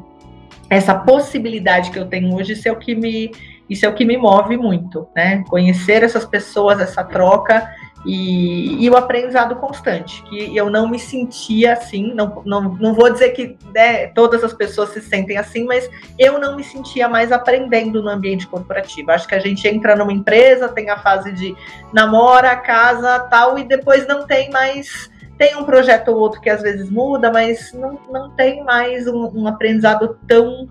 [0.70, 3.32] essa possibilidade que eu tenho hoje, isso é o que me,
[3.68, 5.42] isso é o que me move muito, né?
[5.48, 7.68] Conhecer essas pessoas, essa troca
[8.04, 13.10] e, e, o aprendizado constante, que eu não me sentia assim, não, não, não vou
[13.10, 15.88] dizer que né, todas as pessoas se sentem assim, mas
[16.18, 19.10] eu não me sentia mais aprendendo no ambiente corporativo.
[19.10, 21.56] Acho que a gente entra numa empresa, tem a fase de
[21.94, 25.10] namora, casa, tal, e depois não tem mais.
[25.38, 29.30] Tem um projeto ou outro que às vezes muda, mas não, não tem mais um,
[29.34, 30.68] um aprendizado tão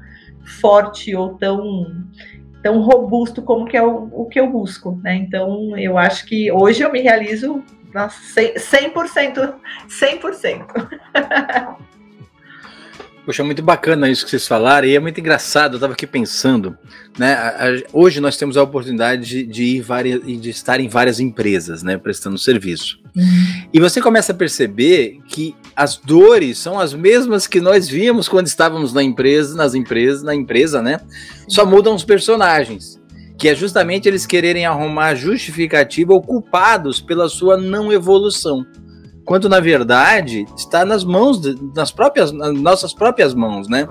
[0.62, 1.86] forte ou tão
[2.64, 5.16] tão robusto como que é o, o que eu busco, né?
[5.16, 9.54] Então, eu acho que hoje eu me realizo 100%,
[9.88, 10.66] 100%.
[13.26, 16.78] Poxa, muito bacana isso que vocês falaram, e é muito engraçado, eu estava aqui pensando,
[17.18, 17.34] né?
[17.34, 21.22] A, a, hoje nós temos a oportunidade de, de, ir várias, de estar em várias
[21.22, 21.98] empresas, né?
[21.98, 23.00] Prestando serviço.
[23.16, 23.68] Uhum.
[23.72, 28.48] E você começa a perceber que as dores são as mesmas que nós víamos quando
[28.48, 31.00] estávamos na empresa, nas empresas, na empresa, né?
[31.48, 33.02] Só mudam os personagens.
[33.38, 38.66] Que é justamente eles quererem arrumar justificativa ou culpados pela sua não evolução
[39.26, 41.40] quando na verdade está nas mãos,
[41.76, 43.88] nas próprias, nas nossas próprias mãos, né?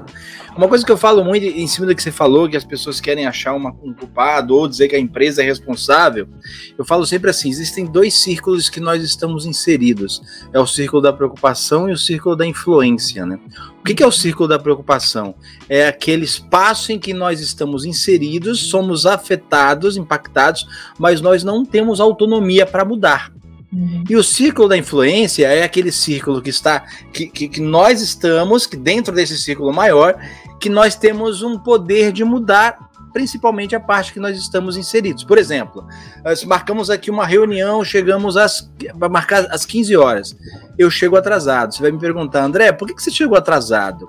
[0.54, 3.00] Uma coisa que eu falo muito em cima do que você falou, que as pessoas
[3.00, 6.28] querem achar uma, um culpado ou dizer que a empresa é responsável,
[6.76, 10.20] eu falo sempre assim: existem dois círculos que nós estamos inseridos.
[10.52, 13.38] É o círculo da preocupação e o círculo da influência, né?
[13.80, 15.34] O que, que é o círculo da preocupação?
[15.68, 20.66] É aquele espaço em que nós estamos inseridos, somos afetados, impactados,
[20.98, 23.31] mas nós não temos autonomia para mudar.
[23.72, 24.04] Uhum.
[24.08, 28.66] E o círculo da influência é aquele círculo que está que, que, que, nós estamos,
[28.66, 30.18] que dentro desse círculo maior,
[30.60, 35.24] que nós temos um poder de mudar, principalmente a parte que nós estamos inseridos.
[35.24, 35.86] Por exemplo,
[36.22, 38.70] nós marcamos aqui uma reunião, chegamos às
[39.10, 40.36] marcar às 15 horas.
[40.78, 41.74] Eu chego atrasado.
[41.74, 44.06] Você vai me perguntar, André, por que, que você chegou atrasado?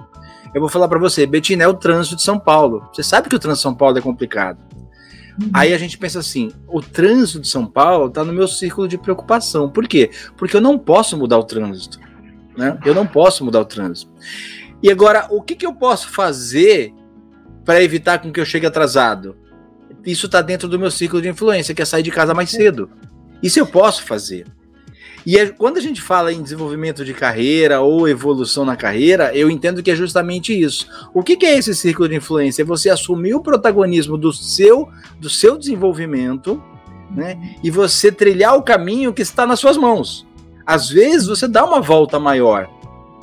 [0.53, 2.87] Eu vou falar para você, Betina, é o trânsito de São Paulo.
[2.93, 4.59] Você sabe que o trânsito de São Paulo é complicado.
[5.41, 5.49] Uhum.
[5.53, 8.97] Aí a gente pensa assim: o trânsito de São Paulo está no meu círculo de
[8.97, 9.69] preocupação.
[9.69, 10.11] Por quê?
[10.37, 11.99] Porque eu não posso mudar o trânsito.
[12.57, 12.77] Né?
[12.85, 14.11] Eu não posso mudar o trânsito.
[14.81, 16.93] E agora, o que, que eu posso fazer
[17.65, 19.35] para evitar com que eu chegue atrasado?
[20.05, 22.89] Isso está dentro do meu ciclo de influência, que é sair de casa mais cedo.
[23.41, 24.45] Isso eu posso fazer.
[25.25, 29.49] E é, quando a gente fala em desenvolvimento de carreira ou evolução na carreira, eu
[29.49, 30.87] entendo que é justamente isso.
[31.13, 32.61] O que, que é esse círculo de influência?
[32.61, 36.61] É você assumir o protagonismo do seu, do seu desenvolvimento,
[37.09, 37.55] né?
[37.63, 40.27] E você trilhar o caminho que está nas suas mãos.
[40.65, 42.69] Às vezes você dá uma volta maior,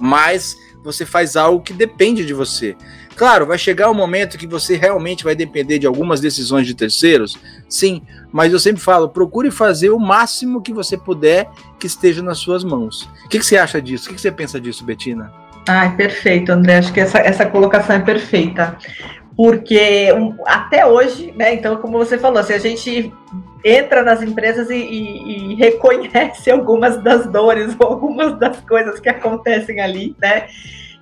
[0.01, 2.77] mas você faz algo que depende de você.
[3.17, 7.37] Claro, vai chegar um momento que você realmente vai depender de algumas decisões de terceiros,
[7.69, 12.39] sim, mas eu sempre falo, procure fazer o máximo que você puder que esteja nas
[12.39, 13.09] suas mãos.
[13.25, 14.07] O que, que você acha disso?
[14.07, 15.33] O que, que você pensa disso, Betina?
[15.69, 16.79] Ai, perfeito, André.
[16.79, 18.77] Acho que essa, essa colocação é perfeita.
[19.37, 21.55] Porque um, até hoje, né?
[21.55, 23.13] Então, como você falou, se a gente
[23.65, 29.09] entra nas empresas e, e, e, reconhece algumas das dores ou algumas das coisas que
[29.09, 30.47] acontecem ali, né?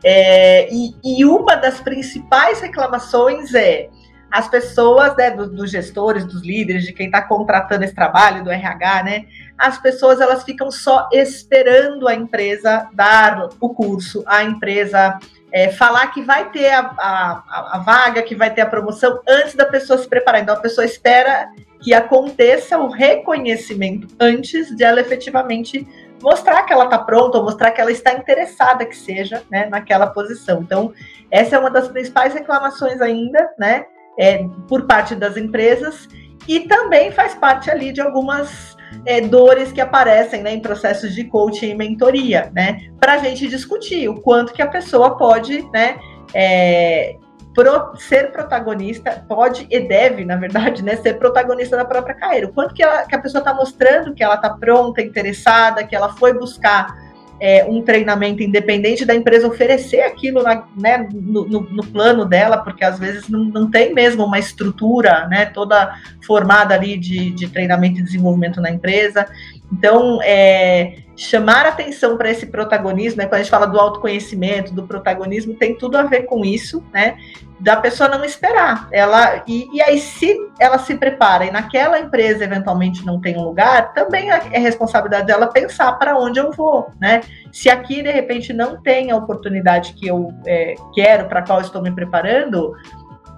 [0.05, 3.89] É, e, e, uma das principais reclamações é
[4.31, 8.51] as pessoas, né, dos, dos gestores, dos líderes, de quem está contratando esse trabalho, do
[8.51, 9.25] RH, né?
[9.57, 15.19] As pessoas elas ficam só esperando a empresa dar o curso, a empresa
[15.51, 19.55] é, falar que vai ter a, a, a, vaga, que vai ter a promoção antes
[19.55, 20.43] da pessoa se preparar.
[20.43, 25.87] Então a pessoa espera que aconteça o reconhecimento antes de ela efetivamente
[26.23, 30.07] mostrar que ela está pronta ou mostrar que ela está interessada que seja né, naquela
[30.07, 30.61] posição.
[30.61, 30.93] Então,
[31.31, 33.87] essa é uma das principais reclamações ainda, né,
[34.19, 36.09] é, por parte das empresas
[36.47, 41.25] e também faz parte ali de algumas é, dores que aparecem né, em processos de
[41.25, 45.99] coaching e mentoria, né, para a gente discutir o quanto que a pessoa pode, né,
[46.35, 47.17] é,
[47.59, 52.47] pro, ser protagonista, pode e deve, na verdade, né, ser protagonista da própria carreira.
[52.47, 55.97] O quanto que, ela, que a pessoa está mostrando que ela está pronta, interessada, que
[55.97, 56.97] ela foi buscar
[57.41, 62.59] é, um treinamento independente da empresa oferecer aquilo na, né, no, no, no, plano dela,
[62.59, 67.49] porque às vezes não, não tem mesmo uma estrutura né, toda formada ali de, de
[67.49, 69.27] treinamento e desenvolvimento na empresa.
[69.73, 74.87] Então, é, chamar atenção para esse protagonismo, né, quando a gente fala do autoconhecimento, do
[74.87, 77.19] protagonismo, tem tudo a ver com isso, né?
[77.59, 78.89] Da pessoa não esperar.
[78.93, 83.43] Ela, e, e aí, se ela se prepara e naquela empresa eventualmente não tem um
[83.43, 87.21] lugar, também é, é responsabilidade dela pensar para onde eu vou, né?
[87.53, 91.83] Se aqui de repente não tem a oportunidade que eu é, quero, para qual estou
[91.83, 92.73] me preparando,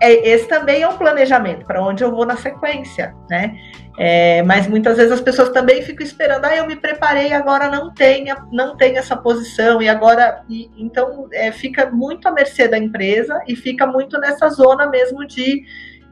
[0.01, 3.55] é, esse também é um planejamento para onde eu vou na sequência, né?
[3.99, 7.93] É, mas muitas vezes as pessoas também ficam esperando, ah, eu me preparei, agora não
[7.93, 10.43] tem, não tem essa posição, e agora.
[10.49, 15.27] E, então é, fica muito à mercê da empresa e fica muito nessa zona mesmo
[15.27, 15.65] de,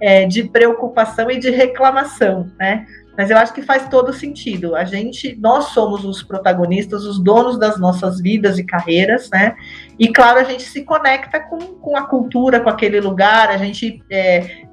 [0.03, 2.85] é, de preocupação e de reclamação, né?
[3.17, 4.77] Mas eu acho que faz todo sentido.
[4.77, 9.57] A gente, nós somos os protagonistas, os donos das nossas vidas e carreiras, né?
[9.99, 14.03] E claro, a gente se conecta com, com a cultura, com aquele lugar, a gente
[14.11, 14.65] é,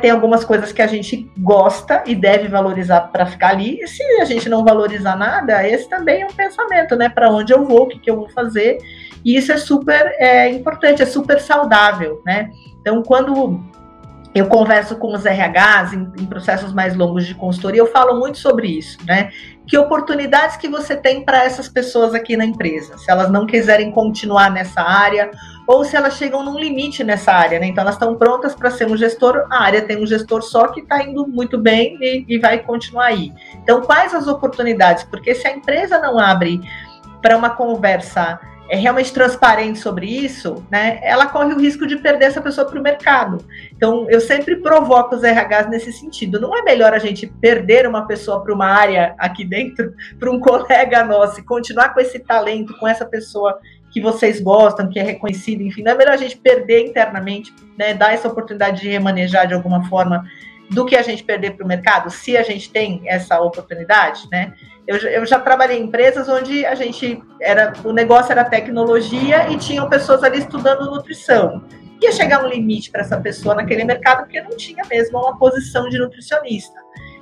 [0.00, 3.78] tem algumas coisas que a gente gosta e deve valorizar para ficar ali.
[3.80, 7.08] E se a gente não valorizar nada, esse também é um pensamento, né?
[7.08, 8.78] Para onde eu vou, o que, que eu vou fazer.
[9.24, 12.50] E isso é super é, importante, é super saudável, né?
[12.80, 13.60] Então, quando
[14.34, 18.38] eu converso com os RHs em, em, processos mais longos de consultoria, eu falo muito
[18.38, 19.30] sobre isso, né?
[19.68, 23.90] Que oportunidades que você tem para essas pessoas aqui na empresa, se elas não quiserem
[23.90, 25.30] continuar nessa área
[25.66, 27.66] ou se elas chegam num limite nessa área, né?
[27.66, 30.80] Então elas estão prontas para ser um gestor, a área tem um gestor só que
[30.80, 33.30] está indo muito bem e, e vai continuar aí.
[33.62, 35.04] Então, quais as oportunidades?
[35.04, 36.62] Porque se a empresa não abre
[37.20, 42.26] para uma conversa é realmente transparente sobre isso, né, ela corre o risco de perder
[42.26, 43.38] essa pessoa para o mercado.
[43.74, 46.40] Então, eu sempre provoco os RHs nesse sentido.
[46.40, 50.38] Não é melhor a gente perder uma pessoa para uma área aqui dentro, para um
[50.38, 53.58] colega nosso, e continuar com esse talento, com essa pessoa
[53.90, 57.94] que vocês gostam, que é reconhecida, enfim, não é melhor a gente perder internamente, né,
[57.94, 60.24] dar essa oportunidade de remanejar de alguma forma
[60.70, 64.52] do que a gente perder para o mercado, se a gente tem essa oportunidade, né?
[64.86, 69.58] Eu, eu, já trabalhei em empresas onde a gente era o negócio era tecnologia e
[69.58, 71.62] tinham pessoas ali estudando nutrição.
[72.00, 75.88] Ia chegar um limite para essa pessoa naquele mercado porque não tinha mesmo uma posição
[75.88, 76.78] de nutricionista.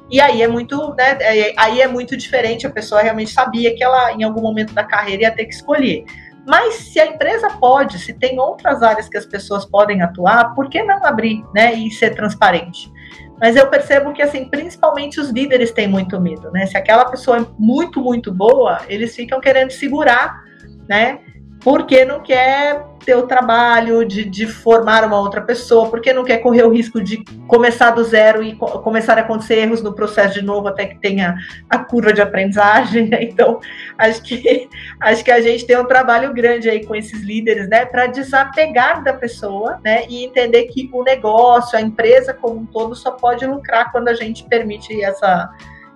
[0.09, 3.83] E aí é muito, né, é, aí é muito diferente, a pessoa realmente sabia que
[3.83, 6.05] ela em algum momento da carreira ia ter que escolher.
[6.47, 10.71] Mas se a empresa pode, se tem outras áreas que as pessoas podem atuar, por
[10.71, 12.93] que não abrir, né, e ser transparente?
[13.41, 16.67] Mas eu percebo que, assim, principalmente os líderes têm muito medo, né?
[16.67, 20.43] Se aquela pessoa é muito, muito boa, eles ficam querendo segurar,
[20.89, 21.21] né?
[21.61, 26.39] Porque não quer ter o trabalho de, de formar uma outra pessoa, porque não quer
[26.39, 30.35] correr o risco de começar do zero e co começar a acontecer erros no processo
[30.35, 31.37] de novo até que tenha
[31.71, 33.07] a curva de aprendizagem.
[33.07, 33.23] Né?
[33.23, 33.61] Então,
[33.97, 34.69] acho que,
[35.01, 39.05] acho que a gente tem um trabalho grande aí com esses líderes, né, para desapegar
[39.05, 43.47] da pessoa, né, e entender que o negócio, a empresa como um todo, só pode
[43.47, 45.49] lucrar quando a gente permite essa,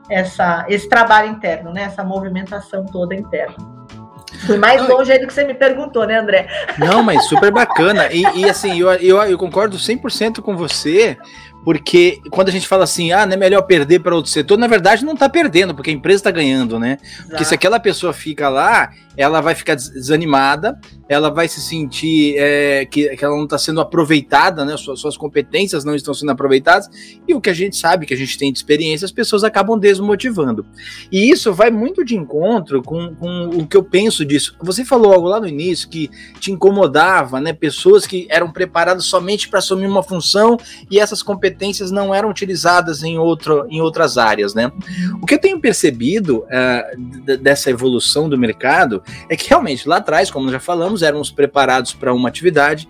[0.09, 3.57] essa, esse trabalho interno, né, essa movimentação toda interna.
[4.47, 6.49] Fui mais não, longe aí do que você me perguntou, né, André?
[6.79, 8.09] Não, mas super bacana.
[8.13, 11.19] E, e assim, eu, eu, eu concordo 100% com você,
[11.65, 14.67] porque quando a gente fala assim, ah, não é melhor perder para outro setor, na
[14.67, 16.99] verdade não está perdendo, porque a empresa está ganhando, né?
[17.29, 22.87] Porque se aquela pessoa fica lá, ela vai ficar desanimada, ela vai se sentir é,
[22.87, 24.77] que, que ela não está sendo aproveitada, né?
[24.77, 26.89] Suas, suas competências não estão sendo aproveitadas,
[27.29, 29.79] e o que a gente sabe, que a gente tem de experiência, as pessoas acabam
[29.79, 30.65] desmotivando.
[31.13, 34.57] E isso vai muito de encontro com, com o que eu penso disso.
[34.63, 36.09] Você falou algo lá no início que
[36.39, 37.53] te incomodava, né?
[37.53, 40.57] Pessoas que eram preparadas somente para assumir uma função
[40.91, 44.71] e essas competências competências não eram utilizadas em, outro, em outras áreas, né?
[45.21, 50.31] O que eu tenho percebido uh, dessa evolução do mercado é que realmente lá atrás,
[50.31, 52.89] como já falamos, éramos preparados para uma atividade,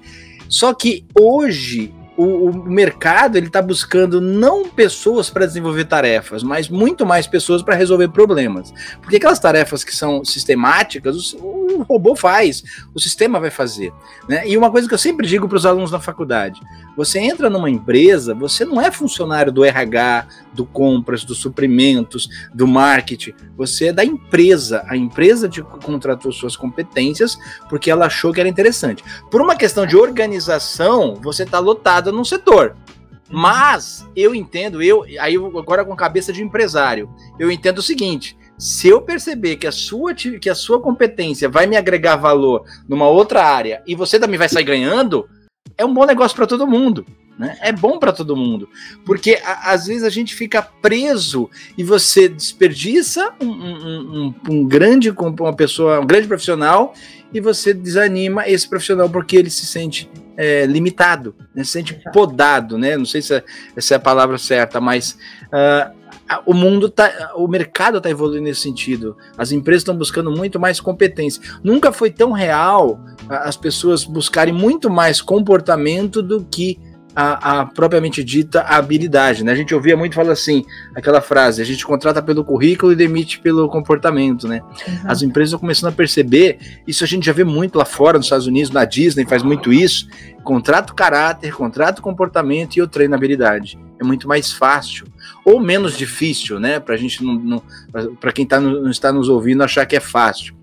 [0.49, 6.69] só que hoje o, o mercado ele está buscando não pessoas para desenvolver tarefas, mas
[6.69, 8.73] muito mais pessoas para resolver problemas.
[9.01, 12.63] Porque aquelas tarefas que são sistemáticas, o, o robô faz,
[12.95, 13.93] o sistema vai fazer.
[14.29, 14.47] Né?
[14.47, 16.61] E uma coisa que eu sempre digo para os alunos da faculdade:
[16.97, 22.67] você entra numa empresa, você não é funcionário do RH, do compras, dos suprimentos, do
[22.67, 24.85] marketing, você é da empresa.
[24.89, 29.03] A empresa te contratou suas competências porque ela achou que era interessante.
[29.31, 32.77] Por uma questão de organização, você está lotado num setor.
[33.31, 37.09] Mas eu entendo, eu aí agora com cabeça de empresário,
[37.39, 41.67] eu entendo o seguinte: se eu perceber que a sua que a sua competência vai
[41.67, 45.29] me agregar valor numa outra área e você também vai sair ganhando,
[45.79, 47.07] é um bom negócio para todo mundo.
[47.39, 47.57] Né?
[47.63, 48.69] É bom para todo mundo,
[49.07, 51.49] porque a, às vezes a gente fica preso
[51.79, 56.93] e você desperdiça um, um, um, um grande uma pessoa, um grande profissional
[57.33, 60.11] e você desanima esse profissional porque ele se sente
[60.41, 61.63] é, limitado, né?
[61.63, 62.97] se sente podado, né?
[62.97, 63.45] Não sei se é,
[63.77, 65.19] essa é a palavra certa, mas
[65.53, 65.95] uh,
[66.47, 69.19] o mundo tá, o mercado está evoluindo nesse sentido.
[69.37, 71.43] As empresas estão buscando muito mais competência.
[71.63, 76.81] Nunca foi tão real as pessoas buscarem muito mais comportamento do que
[77.15, 79.45] a, a, propriamente dita habilidade.
[79.45, 79.53] Né?
[79.53, 83.39] A gente ouvia muito falar assim, aquela frase, a gente contrata pelo currículo e demite
[83.41, 84.47] pelo comportamento.
[84.47, 84.61] Né?
[84.63, 84.99] Uhum.
[85.05, 88.27] As empresas estão começando a perceber, isso a gente já vê muito lá fora, nos
[88.27, 90.09] Estados Unidos, na Disney faz muito isso,
[90.43, 93.79] contrata o caráter, contrata o comportamento e eu treino a habilidade.
[93.99, 95.07] É muito mais fácil,
[95.45, 96.81] ou menos difícil, né?
[96.81, 97.63] Para a gente não, não
[98.19, 100.55] para quem tá no, não está nos ouvindo achar que é fácil.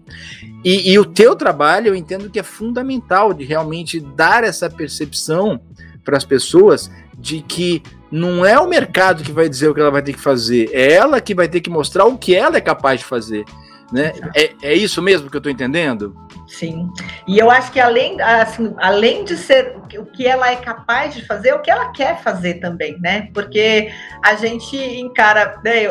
[0.63, 5.61] E, e o teu trabalho eu entendo que é fundamental de realmente dar essa percepção
[6.07, 9.91] para as pessoas de que não é o mercado que vai dizer o que ela
[9.91, 12.61] vai ter que fazer, é ela que vai ter que mostrar o que ela é
[12.61, 13.43] capaz de fazer.
[13.91, 14.13] Né?
[14.33, 16.15] É, é isso mesmo que eu estou entendendo?
[16.47, 16.89] Sim.
[17.27, 21.25] E eu acho que além, assim, além de ser o que ela é capaz de
[21.25, 23.29] fazer, o que ela quer fazer também, né?
[23.33, 23.91] Porque
[24.23, 25.83] a gente encara, né,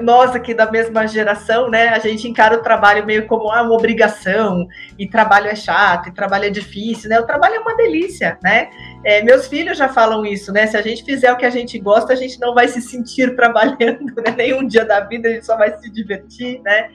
[0.00, 1.88] nós aqui da mesma geração, né?
[1.88, 6.12] A gente encara o trabalho meio como ah, uma obrigação, e trabalho é chato, e
[6.12, 7.18] trabalho é difícil, né?
[7.18, 8.70] O trabalho é uma delícia, né?
[9.04, 10.66] É, meus filhos já falam isso, né?
[10.66, 13.34] Se a gente fizer o que a gente gosta, a gente não vai se sentir
[13.36, 14.34] trabalhando, né?
[14.36, 16.88] Nenhum dia da vida a gente só vai se divertir, né?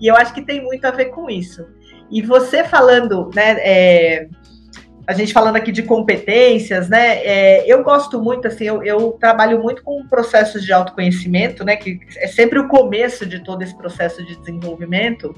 [0.00, 1.66] E eu acho que tem muito a ver com isso.
[2.10, 3.56] E você falando, né?
[3.60, 4.28] É,
[5.06, 7.18] a gente falando aqui de competências, né?
[7.24, 11.76] É, eu gosto muito, assim, eu, eu, trabalho muito com processos de autoconhecimento, né?
[11.76, 15.34] Que é sempre o começo de todo esse processo de desenvolvimento.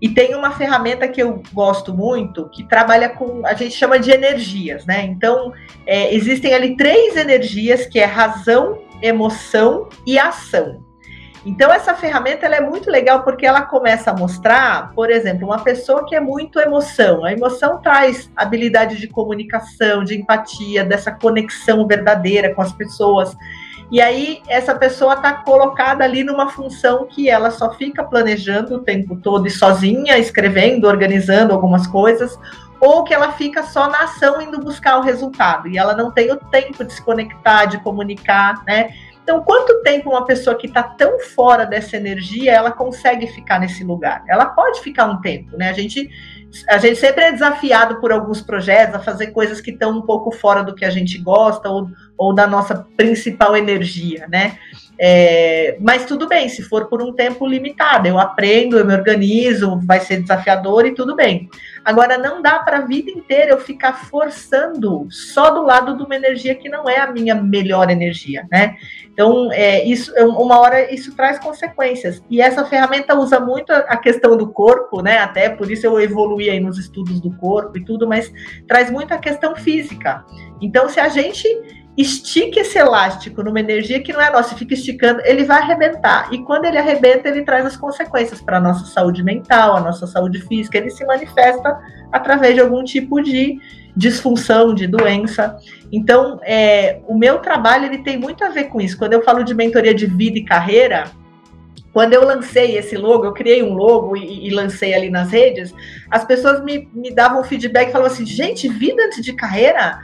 [0.00, 4.10] E tem uma ferramenta que eu gosto muito, que trabalha com, a gente chama de
[4.10, 5.04] energias, né?
[5.04, 5.52] Então,
[5.86, 10.82] é, existem ali três energias, que é razão, emoção e ação.
[11.46, 15.58] Então essa ferramenta ela é muito legal porque ela começa a mostrar, por exemplo, uma
[15.58, 17.24] pessoa que é muito emoção.
[17.24, 23.36] A emoção traz habilidade de comunicação, de empatia, dessa conexão verdadeira com as pessoas.
[23.90, 28.80] E aí essa pessoa está colocada ali numa função que ela só fica planejando o
[28.80, 32.38] tempo todo e sozinha, escrevendo, organizando algumas coisas,
[32.80, 36.32] ou que ela fica só na ação indo buscar o resultado e ela não tem
[36.32, 38.90] o tempo de se conectar, de comunicar, né?
[39.24, 43.82] Então, quanto tempo uma pessoa que está tão fora dessa energia, ela consegue ficar nesse
[43.82, 44.22] lugar?
[44.28, 45.70] Ela pode ficar um tempo, né?
[45.70, 46.10] A gente,
[46.68, 50.30] a gente sempre é desafiado por alguns projetos a fazer coisas que estão um pouco
[50.30, 54.58] fora do que a gente gosta ou, ou da nossa principal energia, né?
[54.98, 59.80] É, mas tudo bem, se for por um tempo limitado, eu aprendo, eu me organizo,
[59.84, 61.48] vai ser desafiador e tudo bem.
[61.84, 66.14] Agora, não dá para a vida inteira eu ficar forçando só do lado de uma
[66.14, 68.76] energia que não é a minha melhor energia, né?
[69.14, 72.20] Então, é, isso, é, uma hora isso traz consequências.
[72.28, 75.18] E essa ferramenta usa muito a questão do corpo, né?
[75.18, 78.30] Até por isso eu evoluí aí nos estudos do corpo e tudo, mas
[78.66, 80.24] traz muito a questão física.
[80.60, 81.46] Então, se a gente
[81.96, 86.28] estica esse elástico numa energia que não é nossa, fica esticando, ele vai arrebentar.
[86.32, 90.08] E quando ele arrebenta, ele traz as consequências para a nossa saúde mental, a nossa
[90.08, 90.76] saúde física.
[90.76, 91.78] Ele se manifesta
[92.10, 93.60] através de algum tipo de
[93.96, 95.56] disfunção, de doença.
[95.94, 98.98] Então, é, o meu trabalho ele tem muito a ver com isso.
[98.98, 101.04] Quando eu falo de mentoria de vida e carreira,
[101.92, 105.74] quando eu lancei esse logo, eu criei um logo e, e lancei ali nas redes,
[106.10, 110.00] as pessoas me, me davam feedback e falavam assim: gente, vida antes de carreira?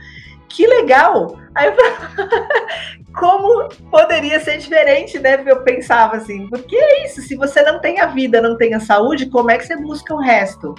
[0.50, 1.38] que legal!
[1.54, 1.74] Aí eu
[3.14, 5.42] como poderia ser diferente, né?
[5.46, 8.80] Eu pensava assim, porque é isso, se você não tem a vida, não tem a
[8.80, 10.74] saúde, como é que você busca o resto?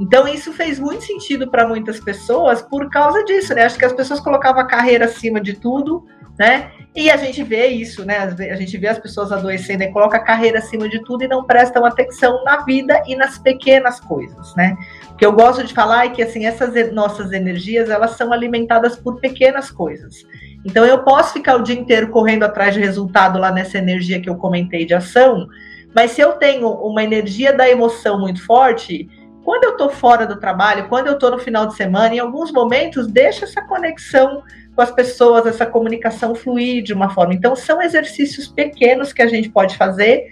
[0.00, 3.64] Então isso fez muito sentido para muitas pessoas por causa disso, né?
[3.64, 6.04] Acho que as pessoas colocavam a carreira acima de tudo,
[6.38, 6.70] né?
[6.94, 8.18] E a gente vê isso, né?
[8.18, 11.44] A gente vê as pessoas adoecendo e coloca a carreira acima de tudo e não
[11.44, 14.76] prestam atenção na vida e nas pequenas coisas, né?
[15.10, 18.96] O que eu gosto de falar é que assim essas nossas energias elas são alimentadas
[18.96, 20.26] por pequenas coisas.
[20.64, 24.28] Então eu posso ficar o dia inteiro correndo atrás de resultado lá nessa energia que
[24.28, 25.48] eu comentei de ação,
[25.94, 29.08] mas se eu tenho uma energia da emoção muito forte,
[29.44, 32.52] quando eu estou fora do trabalho, quando eu estou no final de semana, em alguns
[32.52, 34.42] momentos deixa essa conexão
[34.74, 37.34] com as pessoas, essa comunicação fluir de uma forma.
[37.34, 40.26] Então, são exercícios pequenos que a gente pode fazer,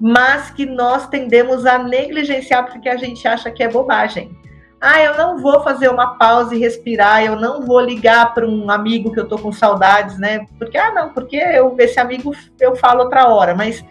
[0.00, 4.30] mas que nós tendemos a negligenciar porque a gente acha que é bobagem.
[4.80, 8.70] Ah, eu não vou fazer uma pausa e respirar, eu não vou ligar para um
[8.70, 10.46] amigo que eu tô com saudades, né?
[10.58, 13.82] Porque, ah, não, porque eu, esse amigo eu falo outra hora, mas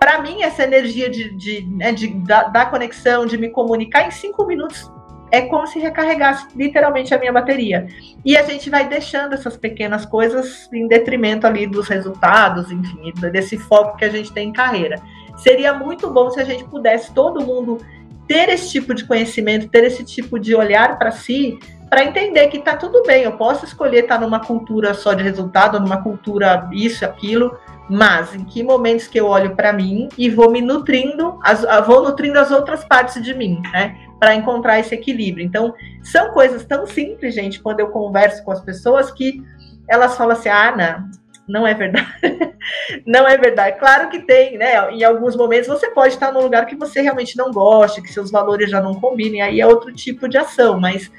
[0.00, 4.10] para mim, essa energia de, de, né, de da, da, conexão, de me comunicar em
[4.10, 4.90] cinco minutos,
[5.30, 7.86] é como se recarregasse literalmente a minha bateria.
[8.24, 13.58] E a gente vai deixando essas pequenas coisas em detrimento ali dos resultados, enfim, desse
[13.58, 15.00] foco que a gente tem em carreira.
[15.36, 17.78] Seria muito bom se a gente pudesse, todo mundo,
[18.26, 21.58] ter esse tipo de conhecimento, ter esse tipo de olhar para si,
[21.90, 25.22] para entender que está tudo bem, eu posso escolher estar tá numa cultura só de
[25.22, 27.56] resultado, numa cultura isso, aquilo,
[27.90, 32.02] mas em que momentos que eu olho para mim e vou me nutrindo, as, vou
[32.02, 33.96] nutrindo as outras partes de mim, né?
[34.20, 35.44] para encontrar esse equilíbrio.
[35.44, 39.42] Então, são coisas tão simples, gente, quando eu converso com as pessoas que
[39.88, 41.10] elas falam assim: ah, não,
[41.48, 42.06] não é verdade.
[43.06, 43.78] não é verdade.
[43.78, 44.92] Claro que tem, né?
[44.92, 48.30] Em alguns momentos você pode estar num lugar que você realmente não gosta, que seus
[48.30, 51.10] valores já não combinem, aí é outro tipo de ação, mas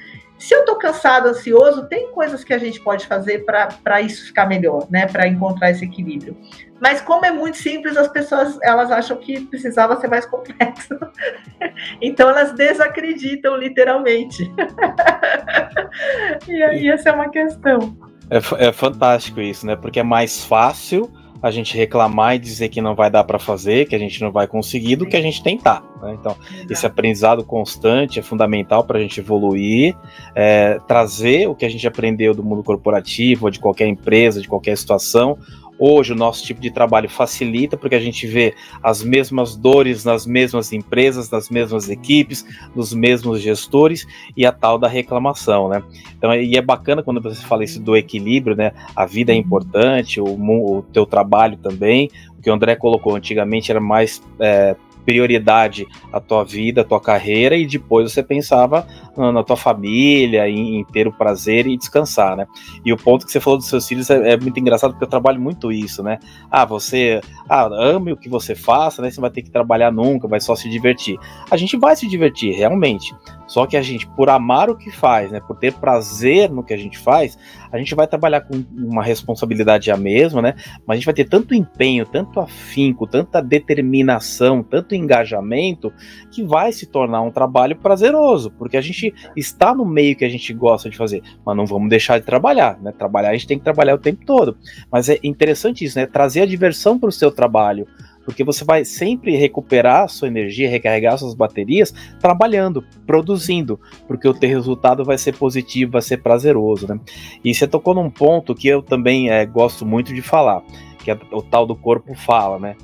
[0.42, 4.44] se eu estou cansado, ansioso, tem coisas que a gente pode fazer para isso ficar
[4.44, 5.06] melhor, né?
[5.06, 6.36] Para encontrar esse equilíbrio.
[6.80, 10.98] Mas como é muito simples, as pessoas elas acham que precisava ser mais complexo.
[12.02, 14.52] então elas desacreditam literalmente.
[16.48, 17.96] e aí essa é uma questão.
[18.28, 19.76] É, é fantástico isso, né?
[19.76, 21.08] Porque é mais fácil
[21.42, 24.30] a gente reclamar e dizer que não vai dar para fazer, que a gente não
[24.30, 25.82] vai conseguir, do que a gente tentar.
[26.00, 26.16] Né?
[26.18, 26.36] Então,
[26.70, 29.96] esse aprendizado constante é fundamental para a gente evoluir,
[30.34, 34.76] é, trazer o que a gente aprendeu do mundo corporativo, de qualquer empresa, de qualquer
[34.76, 35.36] situação,
[35.84, 40.24] Hoje o nosso tipo de trabalho facilita porque a gente vê as mesmas dores nas
[40.24, 44.06] mesmas empresas, nas mesmas equipes, nos mesmos gestores
[44.36, 45.82] e a tal da reclamação, né?
[46.16, 48.70] Então, e é bacana quando você fala isso do equilíbrio, né?
[48.94, 52.08] A vida é importante, o, o teu trabalho também.
[52.38, 57.00] O que o André colocou antigamente era mais é, prioridade a tua vida, a tua
[57.00, 62.36] carreira e depois você pensava na tua família, em, em, ter o prazer e descansar,
[62.36, 62.46] né?
[62.84, 65.08] E o ponto que você falou dos seus filhos é, é, muito engraçado porque eu
[65.08, 66.18] trabalho muito isso, né?
[66.50, 69.10] Ah, você ah, ame o que você faça, né?
[69.10, 71.18] Você vai ter que trabalhar nunca, vai só se divertir.
[71.50, 73.14] A gente vai se divertir, realmente.
[73.52, 76.72] Só que a gente, por amar o que faz, né, por ter prazer no que
[76.72, 77.38] a gente faz,
[77.70, 80.54] a gente vai trabalhar com uma responsabilidade a mesma, né?
[80.86, 85.92] Mas a gente vai ter tanto empenho, tanto afinco, tanta determinação, tanto engajamento,
[86.30, 89.01] que vai se tornar um trabalho prazeroso, porque a gente
[89.36, 92.78] está no meio que a gente gosta de fazer, mas não vamos deixar de trabalhar,
[92.80, 92.92] né?
[92.92, 94.56] Trabalhar a gente tem que trabalhar o tempo todo.
[94.90, 96.06] Mas é interessante isso, né?
[96.06, 97.86] Trazer a diversão para o seu trabalho
[98.24, 104.48] porque você vai sempre recuperar sua energia, recarregar suas baterias trabalhando, produzindo, porque o teu
[104.48, 107.00] resultado vai ser positivo, vai ser prazeroso, né?
[107.44, 110.62] E você tocou num ponto que eu também é, gosto muito de falar,
[111.02, 112.76] que é o tal do corpo fala, né?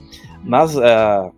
[0.44, 1.32] Nas uh,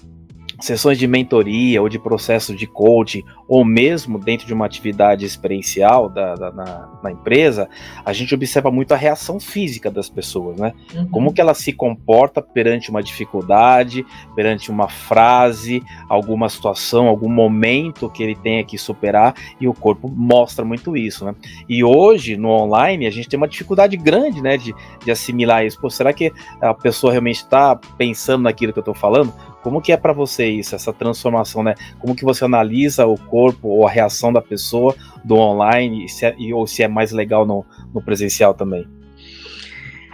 [0.61, 6.09] sessões de mentoria ou de processo de coaching, ou mesmo dentro de uma atividade experiencial
[6.09, 7.69] da, da na, na, empresa,
[8.05, 10.73] a gente observa muito a reação física das pessoas, né?
[10.95, 11.09] Uhum.
[11.09, 18.09] Como que ela se comporta perante uma dificuldade, perante uma frase, alguma situação, algum momento
[18.09, 21.35] que ele tenha que superar, e o corpo mostra muito isso, né?
[21.69, 24.73] E hoje, no online, a gente tem uma dificuldade grande, né, de,
[25.05, 25.81] de assimilar isso.
[25.81, 29.35] Pô, será que a pessoa realmente está pensando naquilo que eu estou falando?
[29.61, 31.75] Como que é para você isso, essa transformação, né?
[31.99, 36.35] Como que você analisa o corpo ou a reação da pessoa do online, se é,
[36.55, 37.65] ou se é mais legal no,
[37.95, 38.87] no presencial também?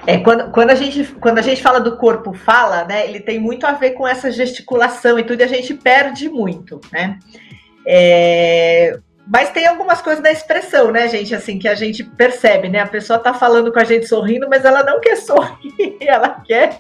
[0.07, 3.41] É, quando, quando, a gente, quando a gente fala do corpo fala, né, ele tem
[3.41, 7.19] muito a ver com essa gesticulação e tudo, e a gente perde muito, né?
[7.85, 12.79] É, mas tem algumas coisas da expressão, né, gente, assim, que a gente percebe, né?
[12.79, 16.79] A pessoa tá falando com a gente sorrindo, mas ela não quer sorrir, ela quer.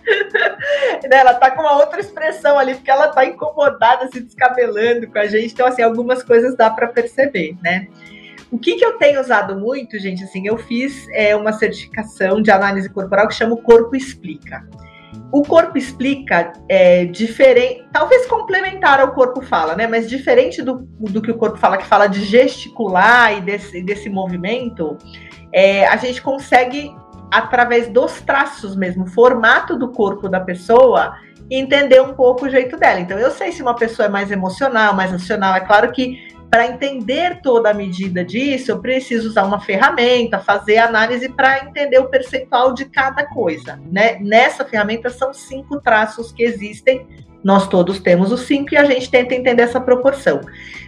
[1.10, 1.18] né?
[1.18, 5.26] Ela tá com uma outra expressão ali, porque ela tá incomodada, se descabelando com a
[5.26, 5.52] gente.
[5.52, 7.88] Então, assim, algumas coisas dá para perceber, né?
[8.50, 12.50] O que, que eu tenho usado muito, gente, assim, eu fiz é, uma certificação de
[12.52, 14.64] análise corporal que chama o Corpo Explica.
[15.32, 19.86] O corpo explica é, diferente, talvez complementar ao corpo fala, né?
[19.86, 24.08] Mas diferente do, do que o corpo fala, que fala de gesticular e desse, desse
[24.08, 24.96] movimento,
[25.52, 26.94] é, a gente consegue,
[27.30, 31.14] através dos traços mesmo, formato do corpo da pessoa,
[31.50, 33.00] entender um pouco o jeito dela.
[33.00, 35.54] Então, eu sei se uma pessoa é mais emocional, mais racional.
[35.54, 40.78] É claro que para entender toda a medida disso, eu preciso usar uma ferramenta, fazer
[40.78, 43.80] análise para entender o percentual de cada coisa.
[43.90, 44.18] Né?
[44.20, 47.06] Nessa ferramenta são cinco traços que existem.
[47.42, 50.40] Nós todos temos os cinco e a gente tenta entender essa proporção.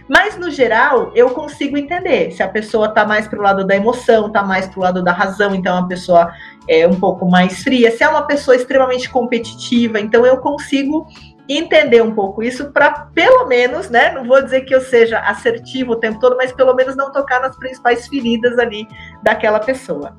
[0.09, 3.75] Mas, no geral, eu consigo entender se a pessoa está mais para o lado da
[3.75, 6.33] emoção, está mais para o lado da razão, então a pessoa
[6.67, 7.91] é um pouco mais fria.
[7.91, 11.07] Se é uma pessoa extremamente competitiva, então eu consigo
[11.49, 15.93] entender um pouco isso para pelo menos, né, não vou dizer que eu seja assertivo
[15.93, 18.87] o tempo todo, mas pelo menos não tocar nas principais feridas ali
[19.23, 20.15] daquela pessoa.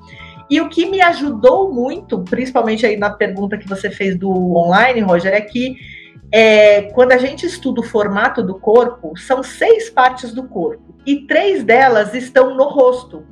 [0.50, 5.00] E o que me ajudou muito, principalmente aí na pergunta que você fez do online,
[5.00, 5.76] Roger, é que
[6.32, 11.26] é, quando a gente estuda o formato do corpo, são seis partes do corpo e
[11.26, 13.24] três delas estão no rosto.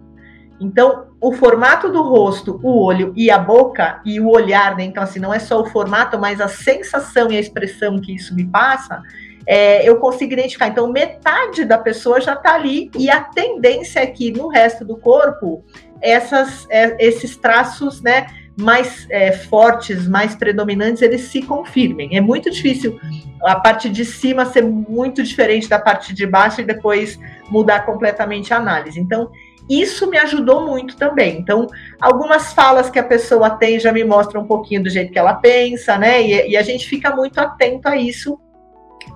[0.61, 4.85] Então, o formato do rosto, o olho e a boca e o olhar, né?
[4.85, 8.35] Então, assim, não é só o formato, mas a sensação e a expressão que isso
[8.35, 9.03] me passa,
[9.47, 10.69] é, eu consigo identificar.
[10.69, 14.97] Então, metade da pessoa já está ali e a tendência é que no resto do
[14.97, 15.65] corpo,
[16.01, 18.27] essas, é, esses traços, né?
[18.61, 22.17] mais é, fortes, mais predominantes, eles se confirmem.
[22.17, 22.99] É muito difícil
[23.41, 27.17] a parte de cima ser muito diferente da parte de baixo e depois
[27.49, 28.99] mudar completamente a análise.
[28.99, 29.31] Então,
[29.69, 31.39] isso me ajudou muito também.
[31.39, 31.67] Então,
[32.01, 35.35] algumas falas que a pessoa tem já me mostram um pouquinho do jeito que ela
[35.35, 36.23] pensa, né?
[36.23, 38.39] E, e a gente fica muito atento a isso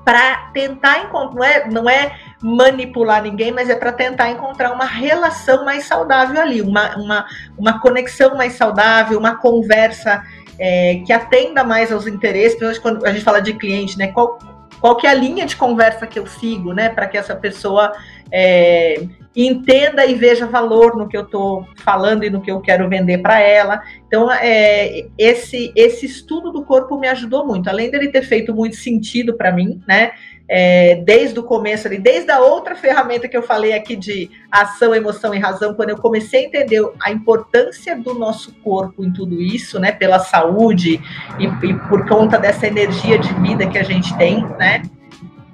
[0.05, 4.85] para tentar encontrar, não é, não é manipular ninguém, mas é para tentar encontrar uma
[4.85, 7.27] relação mais saudável ali, uma, uma,
[7.57, 10.23] uma conexão mais saudável, uma conversa
[10.59, 14.09] é, que atenda mais aos interesses, quando a gente fala de cliente, né?
[14.09, 14.39] Qual,
[14.81, 16.89] qual que é a linha de conversa que eu sigo, né?
[16.89, 17.93] Para que essa pessoa
[18.31, 19.03] é,
[19.35, 23.18] entenda e veja valor no que eu estou falando e no que eu quero vender
[23.18, 23.83] para ela.
[24.07, 28.76] Então, é, esse, esse estudo do corpo me ajudou muito, além dele ter feito muito
[28.76, 30.12] sentido para mim, né?
[30.55, 34.95] É, desde o começo ali, desde a outra ferramenta que eu falei aqui de ação,
[34.95, 39.41] emoção e razão, quando eu comecei a entender a importância do nosso corpo em tudo
[39.41, 41.01] isso, né, pela saúde
[41.39, 44.83] e, e por conta dessa energia de vida que a gente tem, né,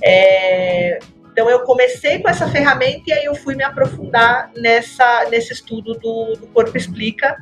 [0.02, 0.98] é,
[1.38, 5.94] então eu comecei com essa ferramenta e aí eu fui me aprofundar nessa, nesse estudo
[5.94, 7.36] do, do Corpo Explica.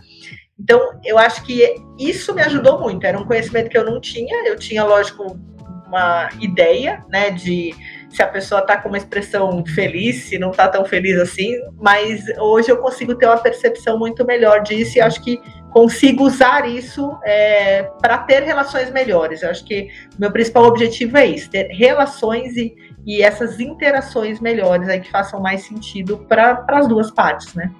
[0.61, 3.07] Então eu acho que isso me ajudou muito.
[3.07, 4.47] Era um conhecimento que eu não tinha.
[4.47, 5.41] Eu tinha, lógico,
[5.87, 7.75] uma ideia, né, de
[8.11, 12.23] se a pessoa está com uma expressão feliz, se não está tão feliz assim, mas
[12.39, 15.41] hoje eu consigo ter uma percepção muito melhor disso e acho que
[15.73, 19.43] consigo usar isso é, para ter relações melhores.
[19.43, 19.89] Eu acho que
[20.19, 22.75] meu principal objetivo é isso, ter relações e
[23.07, 27.71] e essas interações melhores aí que façam mais sentido para as duas partes, né?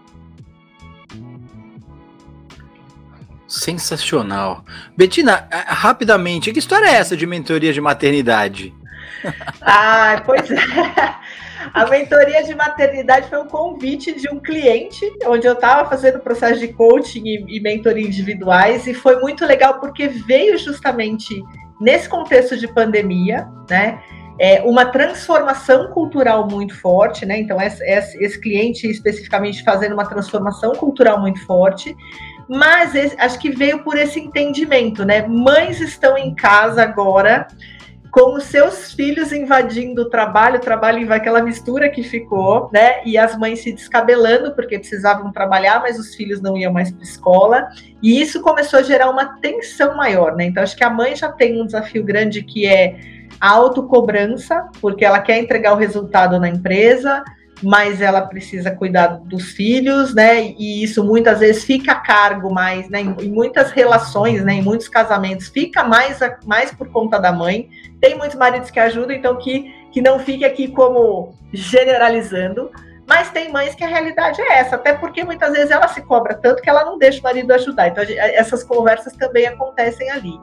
[3.49, 4.65] Sensacional.
[4.97, 8.73] Betina, rapidamente, que história é essa de mentoria de maternidade?
[9.61, 10.57] Ah, pois é.
[11.75, 16.61] A mentoria de maternidade foi um convite de um cliente, onde eu estava fazendo processo
[16.61, 21.43] de coaching e, e mentoria individuais, e foi muito legal porque veio justamente
[21.81, 24.01] nesse contexto de pandemia, né?
[24.39, 27.39] É, uma transformação cultural muito forte, né?
[27.39, 31.97] Então, esse, esse, cliente especificamente fazendo uma transformação cultural muito forte,
[32.49, 35.27] mas esse, acho que veio por esse entendimento, né?
[35.27, 37.49] Mães estão em casa agora
[38.17, 43.05] com os seus filhos invadindo o trabalho, o trabalho aquela mistura que ficou, né?
[43.05, 47.03] E as mães se descabelando porque precisavam trabalhar, mas os filhos não iam mais para
[47.03, 47.69] escola.
[48.03, 50.47] E isso começou a gerar uma tensão maior, né?
[50.47, 55.05] Então acho que a mãe já tem um desafio grande que é a autocobrança, porque
[55.05, 57.23] ela quer entregar o resultado na empresa,
[57.63, 60.43] mas ela precisa cuidar dos filhos, né?
[60.59, 63.01] E isso muitas vezes fica a cargo mais, né?
[63.01, 64.55] Em, muitas relações, né?
[64.55, 67.69] Em muitos casamentos, fica mais, mais por conta da mãe.
[68.01, 72.71] Tem muitos maridos que ajudam, então que, que não fique aqui como generalizando.
[73.07, 76.35] Mas tem mães que a realidade é essa, até porque muitas vezes ela se cobra
[76.35, 77.89] tanto que ela não deixa o marido ajudar.
[77.89, 80.35] Então, essas conversas também acontecem ali.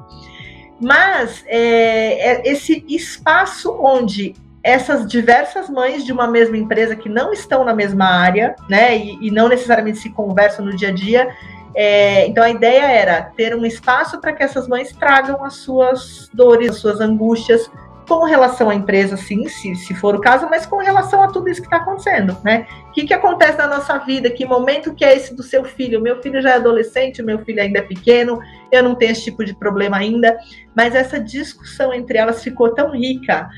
[0.84, 7.34] Mas é, é esse espaço onde essas diversas mães de uma mesma empresa que não
[7.34, 11.36] estão na mesma área, né, e, e não necessariamente se conversam no dia a dia.
[11.76, 16.30] É, então a ideia era ter um espaço para que essas mães tragam as suas
[16.34, 17.70] dores, as suas angústias
[18.08, 21.50] com relação à empresa, sim, se, se for o caso, mas com relação a tudo
[21.50, 22.68] isso que está acontecendo, né?
[22.90, 24.30] O que, que acontece na nossa vida?
[24.30, 26.02] Que momento que é esse do seu filho?
[26.02, 28.40] Meu filho já é adolescente, meu filho ainda é pequeno,
[28.72, 30.38] eu não tenho esse tipo de problema ainda,
[30.76, 33.50] mas essa discussão entre elas ficou tão rica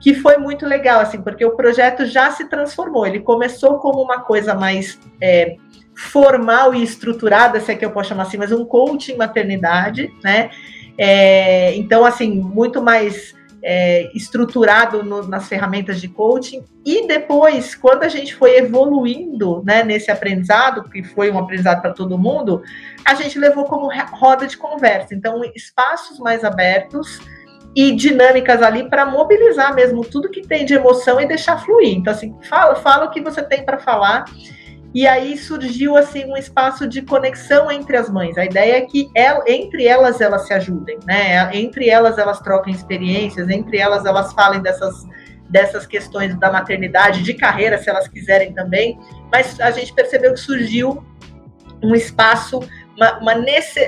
[0.00, 3.06] que foi muito legal, assim, porque o projeto já se transformou.
[3.06, 5.56] Ele começou como uma coisa mais é,
[5.94, 10.50] formal e estruturada, se é que eu posso chamar assim, mas um coaching maternidade, né?
[10.98, 13.34] É, então, assim, muito mais
[13.66, 16.62] é, estruturado no, nas ferramentas de coaching.
[16.84, 21.94] E depois, quando a gente foi evoluindo né, nesse aprendizado, que foi um aprendizado para
[21.94, 22.62] todo mundo,
[23.06, 25.14] a gente levou como roda de conversa.
[25.14, 27.18] Então, espaços mais abertos
[27.74, 31.96] e dinâmicas ali para mobilizar mesmo tudo que tem de emoção e deixar fluir.
[31.96, 34.26] Então, assim, fala, fala o que você tem para falar
[34.94, 38.38] e aí surgiu assim um espaço de conexão entre as mães.
[38.38, 41.50] A ideia é que ela, entre elas elas se ajudem, né?
[41.52, 45.04] Entre elas elas troquem experiências, entre elas elas falem dessas
[45.50, 48.98] dessas questões da maternidade, de carreira, se elas quiserem também.
[49.30, 51.04] Mas a gente percebeu que surgiu
[51.82, 52.60] um espaço,
[52.96, 53.80] uma, uma nesse,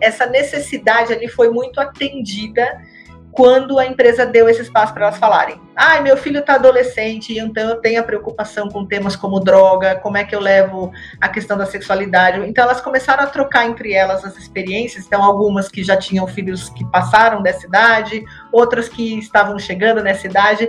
[0.00, 2.80] essa, necessidade ali foi muito atendida
[3.34, 5.60] quando a empresa deu esse espaço para elas falarem.
[5.74, 10.16] Ah, meu filho está adolescente, então eu tenho a preocupação com temas como droga, como
[10.16, 12.38] é que eu levo a questão da sexualidade.
[12.48, 15.04] Então elas começaram a trocar entre elas as experiências.
[15.04, 20.28] Então algumas que já tinham filhos que passaram dessa idade, outras que estavam chegando nessa
[20.28, 20.68] idade.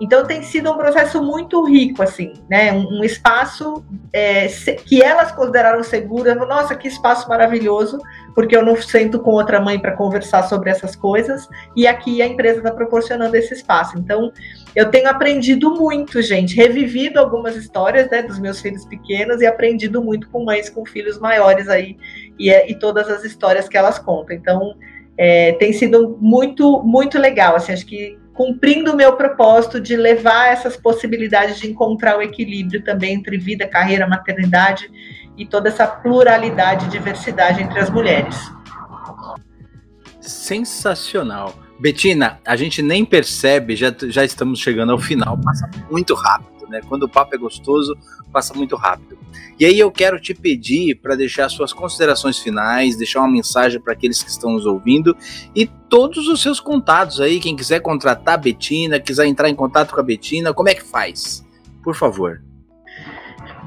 [0.00, 2.72] Então tem sido um processo muito rico, assim, né?
[2.72, 4.46] Um, um espaço é,
[4.84, 6.34] que elas consideraram seguro.
[6.46, 7.98] Nossa, que espaço maravilhoso,
[8.34, 11.48] porque eu não sento com outra mãe para conversar sobre essas coisas.
[11.74, 13.98] E aqui a empresa está proporcionando esse espaço.
[13.98, 14.30] Então
[14.74, 20.02] eu tenho aprendido muito, gente, revivido algumas histórias né, dos meus filhos pequenos e aprendido
[20.02, 21.96] muito com mães com filhos maiores aí
[22.38, 24.36] e, e todas as histórias que elas contam.
[24.36, 24.74] Então
[25.16, 27.56] é, tem sido muito, muito legal.
[27.56, 32.84] Assim, acho que cumprindo o meu propósito de levar essas possibilidades de encontrar o equilíbrio
[32.84, 34.90] também entre vida, carreira, maternidade
[35.36, 38.36] e toda essa pluralidade e diversidade entre as mulheres.
[40.20, 41.54] Sensacional.
[41.80, 46.80] Betina, a gente nem percebe, já, já estamos chegando ao final, passa muito rápido, né?
[46.88, 47.96] Quando o papo é gostoso,
[48.32, 49.15] passa muito rápido.
[49.58, 53.92] E aí eu quero te pedir para deixar suas considerações finais, deixar uma mensagem para
[53.92, 55.16] aqueles que estão nos ouvindo
[55.54, 59.94] e todos os seus contatos aí, quem quiser contratar a Betina, quiser entrar em contato
[59.94, 61.44] com a Betina, como é que faz?
[61.82, 62.42] Por favor.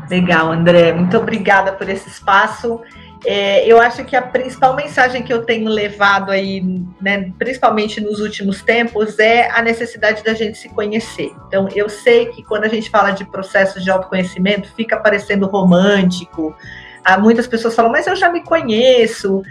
[0.09, 0.91] Legal, André.
[0.93, 2.81] Muito obrigada por esse espaço.
[3.25, 6.63] É, eu acho que a principal mensagem que eu tenho levado aí,
[7.01, 11.31] né, principalmente nos últimos tempos, é a necessidade da gente se conhecer.
[11.47, 16.55] Então, eu sei que quando a gente fala de processos de autoconhecimento, fica parecendo romântico.
[17.03, 19.41] Há muitas pessoas falam, mas eu já me conheço.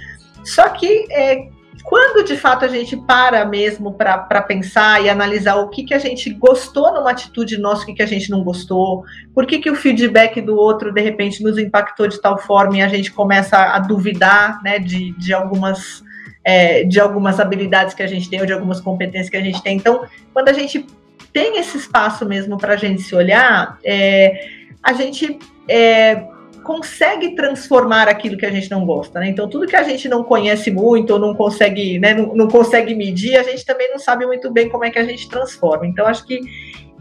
[0.45, 1.49] Só que é,
[1.85, 5.99] quando de fato a gente para mesmo para pensar e analisar o que, que a
[5.99, 9.05] gente gostou numa atitude nossa, o que, que a gente não gostou,
[9.35, 12.83] por que, que o feedback do outro de repente nos impactou de tal forma e
[12.83, 16.07] a gente começa a duvidar né, de, de algumas.
[16.45, 19.62] É, de algumas habilidades que a gente tem ou de algumas competências que a gente
[19.62, 19.76] tem.
[19.76, 20.87] Então, quando a gente
[21.31, 24.49] tem esse espaço mesmo para a gente se olhar, é,
[24.83, 26.24] a gente é,
[26.69, 29.31] consegue transformar aquilo que a gente não gosta, né?
[29.31, 32.95] Então, tudo que a gente não conhece muito ou não consegue, né, não, não consegue
[32.95, 35.87] medir, a gente também não sabe muito bem como é que a gente transforma.
[35.87, 36.39] Então, acho que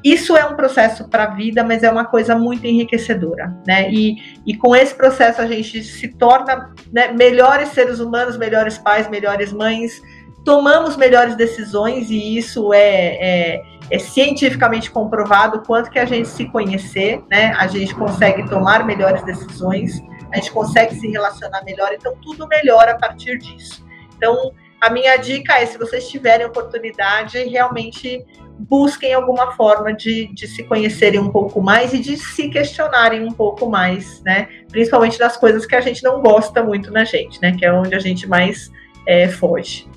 [0.03, 3.89] isso é um processo para a vida, mas é uma coisa muito enriquecedora, né?
[3.91, 9.09] E, e com esse processo a gente se torna né, melhores seres humanos, melhores pais,
[9.09, 10.01] melhores mães,
[10.45, 16.45] tomamos melhores decisões e isso é, é, é, cientificamente comprovado quanto que a gente se
[16.45, 17.53] conhecer, né?
[17.57, 22.91] A gente consegue tomar melhores decisões, a gente consegue se relacionar melhor, então tudo melhora
[22.91, 23.85] a partir disso.
[24.15, 24.51] Então,
[24.81, 28.25] a minha dica é, se vocês tiverem oportunidade, realmente
[28.59, 33.31] busquem alguma forma de, de se conhecerem um pouco mais e de se questionarem um
[33.31, 34.47] pouco mais, né?
[34.69, 37.55] Principalmente das coisas que a gente não gosta muito na gente, né?
[37.57, 38.71] Que é onde a gente mais
[39.05, 39.87] é, foge.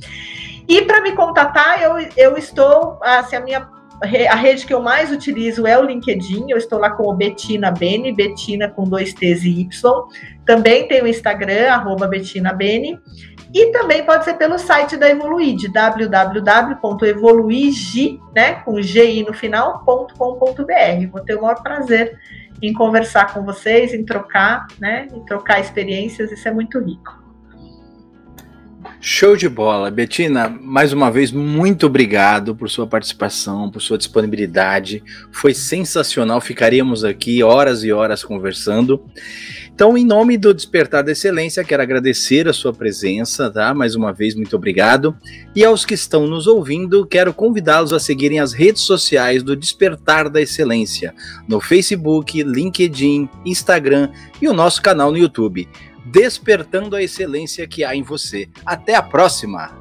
[0.69, 5.13] E para me contatar, eu, eu estou, assim, a minha a rede que eu mais
[5.13, 6.47] utilizo é o LinkedIn.
[6.49, 10.09] Eu estou lá com o Betina Bene, Betina com dois T's e Y.
[10.47, 12.99] Também tem o Instagram, arroba Betina Bene.
[13.53, 19.85] E também pode ser pelo site da Evoluid, www.evoluigi, né, com GI no final.
[19.85, 20.07] Vou
[21.27, 22.17] ter o maior prazer
[22.63, 27.20] em conversar com vocês, em trocar, né, em trocar experiências, isso é muito rico.
[29.03, 29.91] Show de bola.
[29.91, 35.03] Betina, mais uma vez, muito obrigado por sua participação, por sua disponibilidade.
[35.33, 36.39] Foi sensacional.
[36.39, 39.03] Ficaríamos aqui horas e horas conversando.
[39.73, 43.73] Então, em nome do Despertar da Excelência, quero agradecer a sua presença, tá?
[43.73, 45.17] Mais uma vez, muito obrigado.
[45.57, 50.29] E aos que estão nos ouvindo, quero convidá-los a seguirem as redes sociais do Despertar
[50.29, 51.15] da Excelência,
[51.49, 54.11] no Facebook, LinkedIn, Instagram
[54.43, 55.67] e o nosso canal no YouTube
[56.05, 58.49] despertando a excelência que há em você.
[58.65, 59.79] Até a próxima!